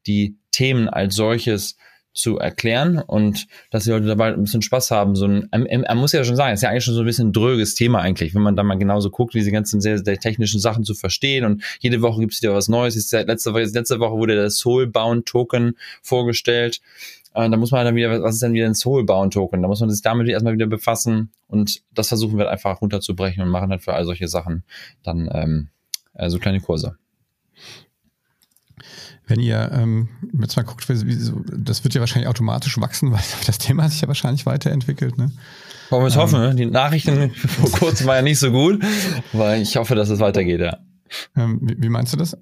[0.06, 1.78] die Themen als solches
[2.15, 5.15] zu erklären und dass die Leute dabei ein bisschen Spaß haben.
[5.15, 7.30] So ein, er muss ja schon sagen, es ist ja eigentlich schon so ein bisschen
[7.30, 10.62] ein dröges Thema eigentlich, wenn man da mal genauso guckt, diese ganzen sehr, sehr technischen
[10.62, 12.95] Sachen zu verstehen und jede Woche gibt es wieder was Neues.
[12.95, 16.80] Jetzt letzte, Woche, letzte Woche wurde der Soulbound Token vorgestellt.
[17.34, 19.62] Äh, da muss man dann wieder, was ist denn wieder ein Soulbound Token?
[19.62, 23.49] Da muss man sich damit erstmal wieder befassen und das versuchen wir einfach runterzubrechen und
[23.49, 24.63] machen halt für all solche Sachen
[25.04, 25.67] dann ähm,
[26.13, 26.97] äh, so kleine Kurse.
[29.27, 30.09] Wenn ihr ähm,
[30.39, 34.01] jetzt mal guckt, wie, so, das wird ja wahrscheinlich automatisch wachsen, weil das Thema sich
[34.01, 35.17] ja wahrscheinlich weiterentwickelt.
[35.17, 35.31] Ne?
[35.89, 36.39] Wollen wir es ähm, hoffen.
[36.39, 36.55] Ne?
[36.55, 38.83] Die Nachrichten vor kurzem war ja nicht so gut,
[39.33, 40.77] aber ich hoffe, dass es weitergeht, ja.
[41.35, 42.38] Ähm, wie, wie meinst du das?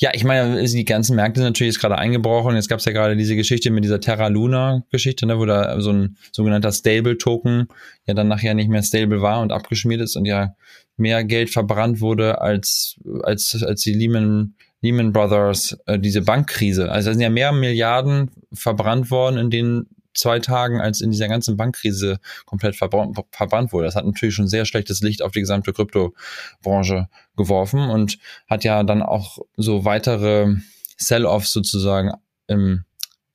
[0.00, 2.54] Ja, ich meine, die ganzen Märkte sind natürlich jetzt gerade eingebrochen.
[2.54, 5.78] Jetzt gab es ja gerade diese Geschichte mit dieser Terra Luna Geschichte, ne, wo da
[5.82, 7.68] so ein sogenannter Stable Token
[8.06, 10.54] ja dann nachher nicht mehr stable war und abgeschmiert ist und ja
[10.96, 16.90] mehr Geld verbrannt wurde als als als die Lehman Lehman Brothers, äh, diese Bankkrise.
[16.90, 21.28] Also da sind ja mehr Milliarden verbrannt worden in den zwei Tagen, als in dieser
[21.28, 23.86] ganzen Bankkrise komplett verbrannt wurde.
[23.86, 28.82] Das hat natürlich schon sehr schlechtes Licht auf die gesamte Kryptobranche geworfen und hat ja
[28.82, 30.56] dann auch so weitere
[30.96, 32.12] Sell-offs sozusagen
[32.48, 32.84] im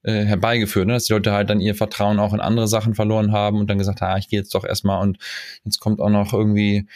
[0.03, 0.93] äh, herbeigeführt, ne?
[0.93, 3.79] dass die Leute halt dann ihr Vertrauen auch in andere Sachen verloren haben und dann
[3.79, 5.17] gesagt, ah, ich gehe jetzt doch erstmal und
[5.63, 6.87] jetzt kommt auch noch irgendwie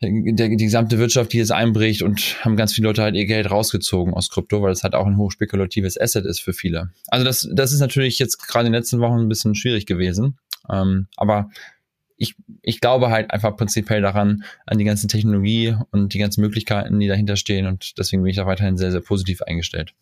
[0.00, 3.50] der, die gesamte Wirtschaft, die jetzt einbricht und haben ganz viele Leute halt ihr Geld
[3.50, 6.90] rausgezogen aus Krypto, weil es halt auch ein hochspekulatives Asset ist für viele.
[7.08, 10.38] Also das, das ist natürlich jetzt gerade in den letzten Wochen ein bisschen schwierig gewesen.
[10.70, 11.50] Ähm, aber
[12.16, 16.98] ich, ich glaube halt einfach prinzipiell daran, an die ganze Technologie und die ganzen Möglichkeiten,
[16.98, 19.94] die dahinter stehen und deswegen bin ich da weiterhin sehr, sehr positiv eingestellt.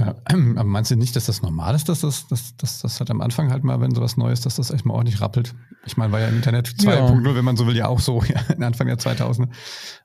[0.00, 3.10] Ja, aber meinst du nicht, dass das normal ist, dass das, dass, dass das halt
[3.10, 5.54] am Anfang halt mal, wenn sowas Neues, dass das echt mal ordentlich rappelt?
[5.84, 7.34] Ich meine, war ja im Internet 2.0, ja.
[7.34, 9.48] wenn man so will, ja auch so, ja, in Anfang der 2000er.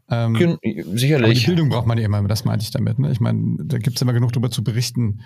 [0.07, 0.59] Ähm,
[0.93, 1.39] Sicherlich.
[1.39, 2.99] Die Bildung braucht man ja immer, das meinte ich damit.
[2.99, 3.11] Ne?
[3.11, 5.21] Ich meine, da gibt es immer genug darüber zu berichten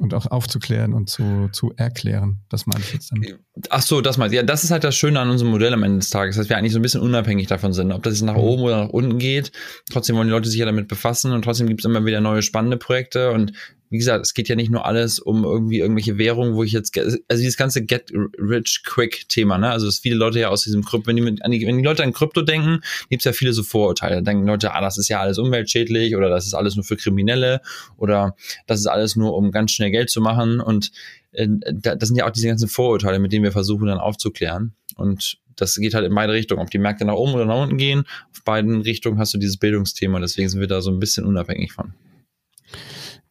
[0.00, 2.40] und auch aufzuklären und zu, zu erklären.
[2.48, 3.38] Das meine ich jetzt damit.
[3.70, 4.36] Ach so, das meinst du.
[4.38, 6.58] Ja, das ist halt das Schöne an unserem Modell am Ende des Tages, dass wir
[6.58, 8.40] eigentlich so ein bisschen unabhängig davon sind, ob das jetzt nach mhm.
[8.40, 9.52] oben oder nach unten geht.
[9.92, 12.42] Trotzdem wollen die Leute sich ja damit befassen und trotzdem gibt es immer wieder neue
[12.42, 13.52] spannende Projekte und
[13.94, 16.98] wie gesagt, es geht ja nicht nur alles um irgendwie irgendwelche Währungen, wo ich jetzt,
[16.98, 19.70] also dieses ganze Get Rich Quick Thema, ne?
[19.70, 22.12] Also, dass viele Leute ja aus diesem Krypto, wenn die, mit, wenn die Leute an
[22.12, 24.16] Krypto denken, gibt es ja viele so Vorurteile.
[24.16, 26.96] Da denken Leute, ah, das ist ja alles umweltschädlich oder das ist alles nur für
[26.96, 27.60] Kriminelle
[27.96, 28.34] oder
[28.66, 30.58] das ist alles nur, um ganz schnell Geld zu machen.
[30.58, 30.90] Und
[31.30, 34.74] äh, das sind ja auch diese ganzen Vorurteile, mit denen wir versuchen dann aufzuklären.
[34.96, 36.62] Und das geht halt in beide Richtungen.
[36.62, 39.56] Ob die Märkte nach oben oder nach unten gehen, auf beiden Richtungen hast du dieses
[39.56, 40.18] Bildungsthema.
[40.18, 41.94] Deswegen sind wir da so ein bisschen unabhängig von.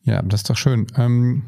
[0.03, 0.87] Ja, das ist doch schön.
[0.95, 1.43] Ähm,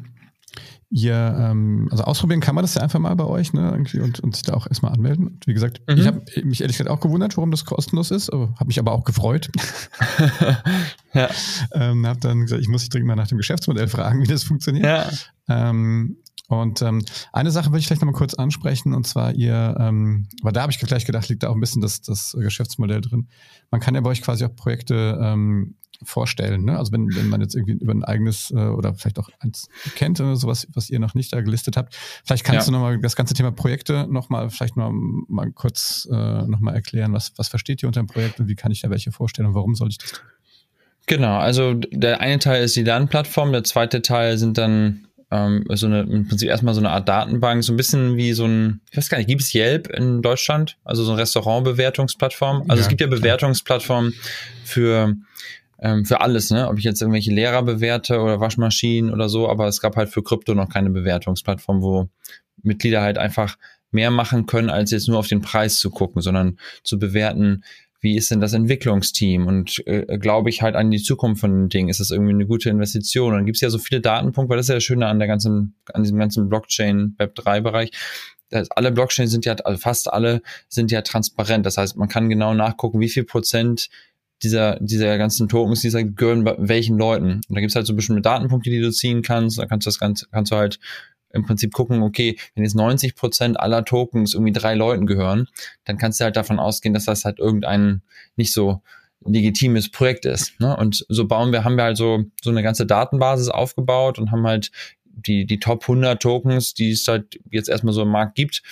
[0.90, 3.70] ihr, ähm, also ausprobieren kann man das ja einfach mal bei euch, ne?
[3.70, 5.26] Irgendwie und, und sich da auch erstmal anmelden.
[5.26, 5.98] Und wie gesagt, mhm.
[5.98, 9.04] ich habe mich ehrlich gesagt auch gewundert, warum das kostenlos ist, habe mich aber auch
[9.04, 9.50] gefreut.
[11.12, 11.28] ja.
[11.72, 14.44] ähm, habe dann gesagt, ich muss dich dringend mal nach dem Geschäftsmodell fragen, wie das
[14.44, 14.86] funktioniert.
[14.86, 15.10] Ja.
[15.48, 19.76] Ähm, und ähm, eine Sache will ich vielleicht noch mal kurz ansprechen, und zwar ihr,
[19.80, 23.00] ähm, weil da habe ich gleich gedacht, liegt da auch ein bisschen das, das Geschäftsmodell
[23.00, 23.28] drin.
[23.72, 26.64] Man kann ja bei euch quasi auch Projekte ähm, vorstellen.
[26.64, 26.78] Ne?
[26.78, 30.20] Also wenn, wenn man jetzt irgendwie über ein eigenes äh, oder vielleicht auch eins kennt
[30.20, 31.96] oder sowas, was ihr noch nicht da gelistet habt.
[32.24, 32.72] Vielleicht kannst ja.
[32.72, 37.32] du nochmal das ganze Thema Projekte nochmal, vielleicht noch mal kurz äh, nochmal erklären, was,
[37.36, 39.74] was versteht ihr unter einem Projekt und wie kann ich da welche vorstellen und warum
[39.74, 40.26] soll ich das tun?
[41.06, 45.86] Genau, also der eine Teil ist die Lernplattform, der zweite Teil sind dann ähm, so
[45.86, 48.96] eine, im Prinzip erstmal so eine Art Datenbank, so ein bisschen wie so ein, ich
[48.96, 50.76] weiß gar nicht, gibt es Yelp in Deutschland?
[50.84, 52.62] Also so eine Restaurantbewertungsplattform?
[52.68, 54.14] Also ja, es gibt ja Bewertungsplattformen
[54.64, 55.14] für
[55.78, 56.68] ähm, für alles, ne?
[56.68, 60.22] Ob ich jetzt irgendwelche Lehrer bewerte oder Waschmaschinen oder so, aber es gab halt für
[60.22, 62.08] Krypto noch keine Bewertungsplattform, wo
[62.62, 63.56] Mitglieder halt einfach
[63.90, 67.62] mehr machen können, als jetzt nur auf den Preis zu gucken, sondern zu bewerten,
[68.00, 71.68] wie ist denn das Entwicklungsteam und äh, glaube ich halt an die Zukunft von den
[71.68, 73.32] Dingen, ist das irgendwie eine gute Investition?
[73.32, 75.18] Und dann gibt es ja so viele Datenpunkte, weil das ist ja das Schöne an
[75.18, 77.90] der ganzen, an diesem ganzen Blockchain Web 3 Bereich.
[78.70, 81.66] Alle Blockchains sind ja, also fast alle sind ja transparent.
[81.66, 83.88] Das heißt, man kann genau nachgucken, wie viel Prozent
[84.42, 87.40] dieser, dieser ganzen Tokens, dieser gehören welchen Leuten.
[87.48, 89.58] Und da gibt's halt so bestimmte Datenpunkte, die du ziehen kannst.
[89.58, 90.78] Da kannst du das Ganze, kannst du halt
[91.30, 95.48] im Prinzip gucken, okay, wenn jetzt 90 Prozent aller Tokens irgendwie drei Leuten gehören,
[95.84, 98.02] dann kannst du halt davon ausgehen, dass das halt irgendein
[98.36, 98.82] nicht so
[99.24, 100.58] legitimes Projekt ist.
[100.60, 100.76] Ne?
[100.76, 104.46] Und so bauen wir, haben wir halt so, so eine ganze Datenbasis aufgebaut und haben
[104.46, 104.70] halt
[105.04, 108.62] die, die Top 100 Tokens, die es halt jetzt erstmal so im Markt gibt,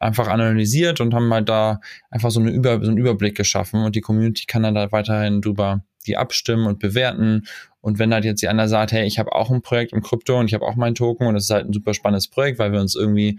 [0.00, 3.94] einfach analysiert und haben halt da einfach so, eine Über, so einen Überblick geschaffen und
[3.94, 7.46] die Community kann dann da weiterhin drüber die abstimmen und bewerten.
[7.82, 10.46] Und wenn halt jetzt die sagt, hey, ich habe auch ein Projekt im Krypto und
[10.46, 12.80] ich habe auch mein Token und es ist halt ein super spannendes Projekt, weil wir
[12.80, 13.38] uns irgendwie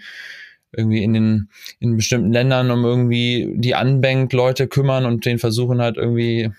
[0.72, 5.98] irgendwie in den in bestimmten Ländern um irgendwie die Unbanked-Leute kümmern und den versuchen halt
[5.98, 6.52] irgendwie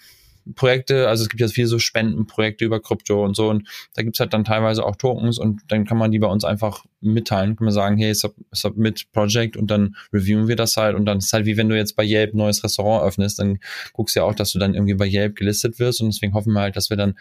[0.55, 4.21] Projekte, also es gibt ja viele so Spendenprojekte über Krypto und so und da gibt's
[4.21, 7.65] halt dann teilweise auch Tokens und dann kann man die bei uns einfach mitteilen, kann
[7.65, 11.33] man sagen, hey, sub, submit Project und dann reviewen wir das halt und dann ist
[11.33, 13.59] halt wie wenn du jetzt bei Yelp ein neues Restaurant öffnest, dann
[13.93, 16.53] guckst du ja auch, dass du dann irgendwie bei Yelp gelistet wirst und deswegen hoffen
[16.53, 17.15] wir halt, dass wir dann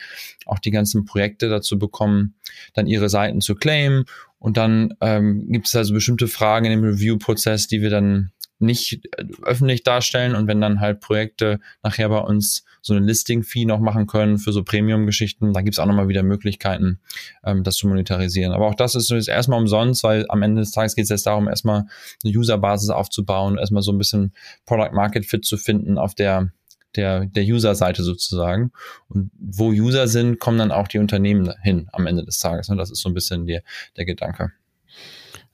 [0.45, 2.35] auch die ganzen Projekte dazu bekommen,
[2.73, 4.05] dann ihre Seiten zu claimen
[4.39, 9.05] und dann ähm, gibt es also bestimmte Fragen in dem Review-Prozess, die wir dann nicht
[9.17, 13.79] äh, öffentlich darstellen und wenn dann halt Projekte nachher bei uns so eine Listing-Fee noch
[13.79, 16.99] machen können für so Premium-Geschichten, dann gibt's auch nochmal wieder Möglichkeiten,
[17.43, 18.53] ähm, das zu monetarisieren.
[18.53, 21.27] Aber auch das ist jetzt erstmal umsonst, weil am Ende des Tages geht es jetzt
[21.27, 21.85] darum, erstmal
[22.23, 24.33] eine User-Basis aufzubauen, erstmal so ein bisschen
[24.65, 26.51] Product-Market-Fit zu finden auf der
[26.97, 28.73] der, der User-Seite sozusagen.
[29.07, 32.67] Und wo User sind, kommen dann auch die Unternehmen hin am Ende des Tages.
[32.67, 33.63] Und das ist so ein bisschen der,
[33.95, 34.51] der Gedanke.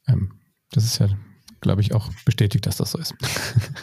[0.07, 0.39] Ähm,
[0.71, 1.09] das ist ja
[1.67, 3.13] glaube ich, auch bestätigt, dass das so ist.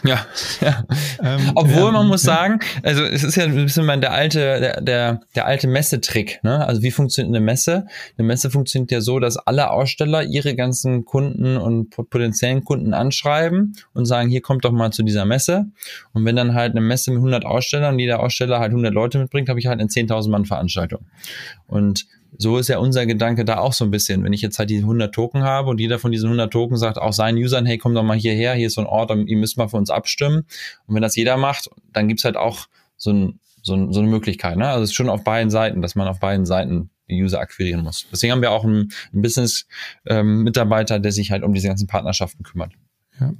[0.03, 0.25] Ja,
[0.59, 0.85] ja.
[1.21, 5.21] Ähm, Obwohl man muss sagen, also es ist ja ein bisschen der alte, der, der,
[5.35, 6.39] der alte Messetrick.
[6.43, 6.65] Ne?
[6.65, 7.85] Also wie funktioniert eine Messe?
[8.17, 13.75] Eine Messe funktioniert ja so, dass alle Aussteller ihre ganzen Kunden und potenziellen Kunden anschreiben
[13.93, 15.67] und sagen, hier kommt doch mal zu dieser Messe.
[16.13, 19.19] Und wenn dann halt eine Messe mit 100 Ausstellern und jeder Aussteller halt 100 Leute
[19.19, 21.05] mitbringt, habe ich halt eine 10.000 Mann Veranstaltung.
[21.67, 24.23] Und so ist ja unser Gedanke da auch so ein bisschen.
[24.23, 26.97] Wenn ich jetzt halt die 100 Token habe und jeder von diesen 100 Token sagt
[26.97, 29.57] auch seinen Usern, hey, komm doch mal hierher, hier ist so ein Ort, ihr müsst
[29.57, 30.45] mal für uns abstimmen.
[30.85, 32.67] Und wenn das jeder macht, dann gibt's halt auch
[32.97, 34.57] so, ein, so, ein, so eine Möglichkeit.
[34.57, 34.67] Ne?
[34.67, 37.83] Also es ist schon auf beiden Seiten, dass man auf beiden Seiten die User akquirieren
[37.83, 38.05] muss.
[38.11, 42.43] Deswegen haben wir auch einen, einen Business-Mitarbeiter, ähm, der sich halt um diese ganzen Partnerschaften
[42.43, 42.71] kümmert.
[43.19, 43.33] Ja.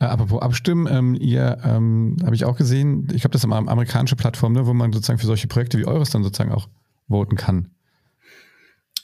[0.00, 3.70] Äh, apropos Abstimmen, ähm, ihr ähm, habe ich auch gesehen, ich glaube, das ist eine
[3.70, 6.68] amerikanische Plattform, ne, wo man sozusagen für solche Projekte wie eures dann sozusagen auch
[7.08, 7.68] voten kann.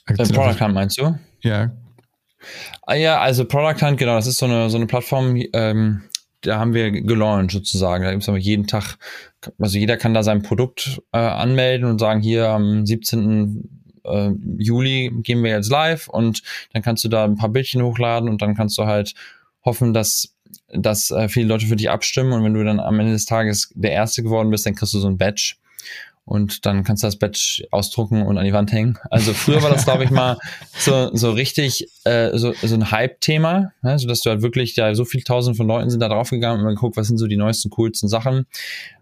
[0.09, 1.17] Äh, Product Hunt meinst du?
[1.41, 1.71] Ja.
[2.83, 6.03] Ah, ja, also Product Hunt, genau, das ist so eine, so eine Plattform, ähm,
[6.41, 8.03] da haben wir gelauncht sozusagen.
[8.03, 8.97] Da gibt es aber jeden Tag,
[9.59, 13.67] also jeder kann da sein Produkt äh, anmelden und sagen, hier am 17.
[14.05, 16.41] Äh, Juli gehen wir jetzt live und
[16.73, 19.13] dann kannst du da ein paar Bildchen hochladen und dann kannst du halt
[19.65, 20.35] hoffen, dass
[20.71, 23.71] dass äh, viele Leute für dich abstimmen und wenn du dann am Ende des Tages
[23.75, 25.55] der Erste geworden bist, dann kriegst du so ein Badge
[26.29, 28.99] und dann kannst du das Badge ausdrucken und an die Wand hängen.
[29.09, 30.37] Also früher war das, glaube ich, mal
[30.77, 33.97] so, so richtig äh, so, so ein Hype-Thema, ne?
[33.97, 36.65] so dass du halt wirklich, ja, so viele tausend von Leuten sind da draufgegangen und
[36.65, 38.45] man geguckt, was sind so die neuesten, coolsten Sachen.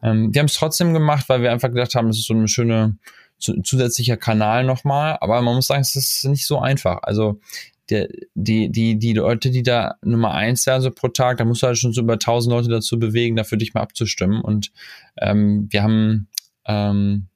[0.01, 2.47] Ähm, die haben es trotzdem gemacht, weil wir einfach gedacht haben, es ist so eine
[2.47, 2.97] schöne
[3.39, 6.99] zusätzlicher Kanal nochmal, aber man muss sagen, es ist nicht so einfach.
[7.03, 7.41] Also
[7.89, 11.61] der, die, die, die Leute, die da Nummer eins werden, so pro Tag, da musst
[11.61, 14.41] du halt schon so über tausend Leute dazu bewegen, dafür dich mal abzustimmen.
[14.41, 14.71] Und
[15.17, 16.27] ähm, wir haben
[16.67, 17.27] ähm,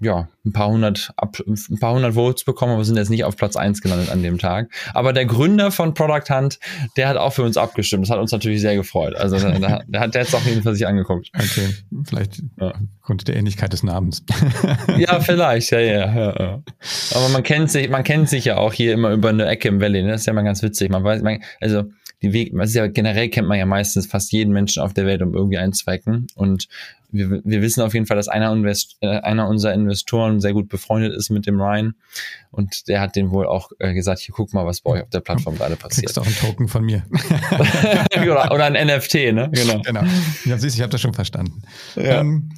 [0.00, 3.36] ja, ein paar hundert, ab, ein paar hundert Votes bekommen, aber sind jetzt nicht auf
[3.36, 4.70] Platz eins gelandet an dem Tag.
[4.94, 6.58] Aber der Gründer von Product Hunt,
[6.96, 8.04] der hat auch für uns abgestimmt.
[8.04, 9.14] Das hat uns natürlich sehr gefreut.
[9.14, 11.30] Also der, der hat jetzt auf jeden Fall sich angeguckt.
[11.34, 12.72] Okay, vielleicht ja.
[13.02, 14.24] Grund der Ähnlichkeit des Namens.
[14.96, 16.62] ja, vielleicht, ja, ja, ja, ja.
[17.14, 19.80] Aber man kennt sich, man kennt sich ja auch hier immer über eine Ecke im
[19.80, 20.02] Valley.
[20.02, 20.12] Ne?
[20.12, 20.90] Das ist ja mal ganz witzig.
[20.90, 21.84] Man weiß, man, also
[22.22, 25.22] die Weg, also ja generell kennt man ja meistens fast jeden Menschen auf der Welt
[25.22, 26.26] um irgendwie einen Zwecken.
[26.34, 26.68] Und
[27.12, 30.68] wir, wir wissen auf jeden Fall, dass einer, Invest, äh, einer unserer Investoren sehr gut
[30.68, 31.94] befreundet ist mit dem Ryan.
[32.50, 35.10] Und der hat den wohl auch äh, gesagt, hier guck mal, was bei euch auf
[35.10, 36.06] der Plattform gerade passiert.
[36.06, 37.04] Kriegst auch einen Token von mir.
[38.20, 39.50] oder, oder, ein NFT, ne?
[39.52, 39.80] Genau.
[39.80, 40.02] genau.
[40.44, 41.62] Ja, siehst, ich habe das schon verstanden.
[41.96, 42.20] Ja.
[42.20, 42.50] Ähm,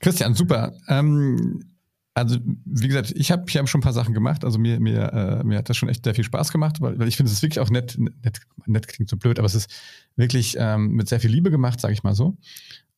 [0.00, 0.72] Christian, super.
[0.88, 1.71] Ähm,
[2.14, 4.44] also, wie gesagt, ich habe ich hab schon ein paar Sachen gemacht.
[4.44, 7.08] Also mir, mir, äh, mir hat das schon echt sehr viel Spaß gemacht, weil, weil
[7.08, 9.70] ich finde, es ist wirklich auch nett, nett, nett klingt so blöd, aber es ist
[10.16, 12.36] wirklich ähm, mit sehr viel Liebe gemacht, sage ich mal so.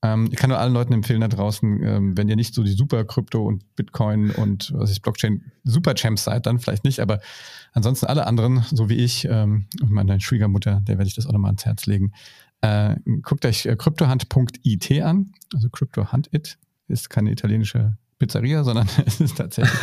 [0.02, 2.72] Ähm, ich kann nur allen Leuten empfehlen da draußen, ähm, wenn ihr nicht so die
[2.72, 7.20] super Krypto und Bitcoin und was ist Blockchain super Champs seid, dann vielleicht nicht, aber
[7.72, 11.32] ansonsten alle anderen, so wie ich ähm, und meine Schwiegermutter, der werde ich das auch
[11.32, 12.12] nochmal ans Herz legen.
[12.62, 19.36] Äh, guckt euch äh, cryptohand.it an, also CryptoHunt.it ist keine italienische Pizzeria, sondern es ist
[19.36, 19.78] tatsächlich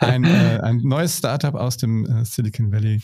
[0.00, 3.02] ein, äh, ein neues Startup aus dem äh, Silicon Valley.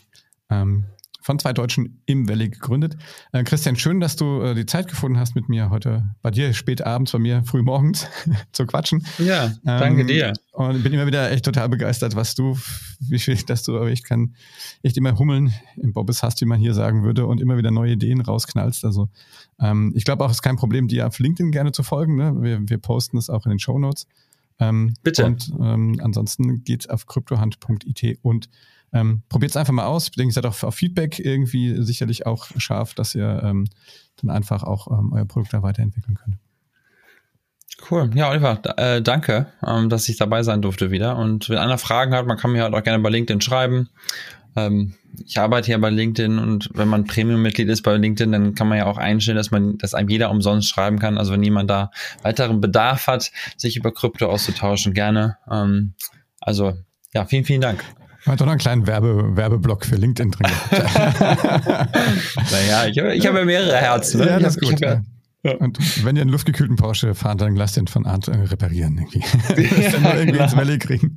[0.51, 0.87] Ähm,
[1.25, 2.99] von zwei Deutschen im Valley gegründet.
[3.33, 6.53] Äh, Christian, schön, dass du äh, die Zeit gefunden hast, mit mir heute bei dir
[6.53, 8.07] spät abends, bei mir früh morgens
[8.53, 9.07] zu quatschen.
[9.17, 10.35] Ja, danke ähm, dir.
[10.53, 12.59] Und bin immer wieder echt total begeistert, was du,
[13.01, 14.35] wie viel, dass du echt kann,
[14.83, 17.93] echt immer hummeln im Bobbes hast, wie man hier sagen würde, und immer wieder neue
[17.93, 18.85] Ideen rausknallst.
[18.85, 19.09] Also
[19.59, 22.17] ähm, ich glaube auch, es ist kein Problem, dir auf LinkedIn gerne zu folgen.
[22.17, 22.35] Ne?
[22.43, 24.07] Wir, wir posten es auch in den Show Notes.
[24.59, 25.27] Ähm, Bitte.
[25.27, 28.49] Und ähm, ansonsten geht's auf kryptohand.it und
[28.95, 30.05] ähm, Probiert es einfach mal aus.
[30.05, 33.67] Ich denke, seid auch auf Feedback irgendwie sicherlich auch scharf, dass ihr ähm,
[34.17, 36.37] dann einfach auch ähm, euer Produkt da weiterentwickeln könnt.
[37.91, 38.11] Cool.
[38.15, 41.17] Ja, Oliver, äh, danke, ähm, dass ich dabei sein durfte wieder.
[41.17, 43.89] Und wenn einer Fragen hat, man kann mir halt auch gerne bei LinkedIn schreiben.
[44.57, 48.69] Ähm, ich arbeite ja bei LinkedIn und wenn man Premium-Mitglied ist bei LinkedIn, dann kann
[48.69, 51.19] man ja auch einstellen, dass man, dass einem jeder umsonst schreiben kann.
[51.19, 51.91] Also wenn jemand da
[52.23, 55.39] weiteren Bedarf hat, sich über Krypto auszutauschen, gerne.
[55.51, 55.95] Ähm,
[56.41, 56.75] also
[57.13, 57.85] ja, vielen, vielen Dank.
[58.25, 60.47] Man hat doch noch einen kleinen Werbe, Werbeblock für LinkedIn drin.
[60.71, 64.21] naja, ich habe ich hab ja mehrere Herzen.
[64.21, 64.27] Ne?
[64.27, 64.81] Ja, das ist gut.
[64.81, 65.03] Ja.
[65.53, 69.21] Und wenn ihr einen luftgekühlten Porsche fahrt, dann lasst den von Art äh, reparieren irgendwie.
[69.49, 71.15] das dann nur irgendwie ins Valley kriegen.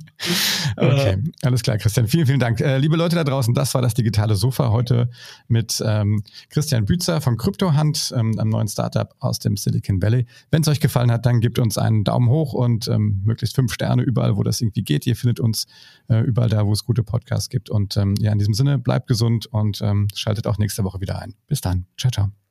[0.76, 2.06] Okay, alles klar, Christian.
[2.08, 2.60] Vielen, vielen Dank.
[2.60, 5.08] Äh, liebe Leute da draußen, das war das digitale Sofa heute
[5.48, 10.26] mit ähm, Christian Bützer von CryptoHunt, ähm, einem neuen Startup aus dem Silicon Valley.
[10.50, 13.72] Wenn es euch gefallen hat, dann gebt uns einen Daumen hoch und ähm, möglichst fünf
[13.72, 15.06] Sterne überall, wo das irgendwie geht.
[15.06, 15.66] Ihr findet uns
[16.08, 17.70] äh, überall da, wo es gute Podcasts gibt.
[17.70, 21.18] Und ähm, ja, in diesem Sinne, bleibt gesund und ähm, schaltet auch nächste Woche wieder
[21.20, 21.34] ein.
[21.46, 21.86] Bis dann.
[21.96, 22.47] Ciao, ciao.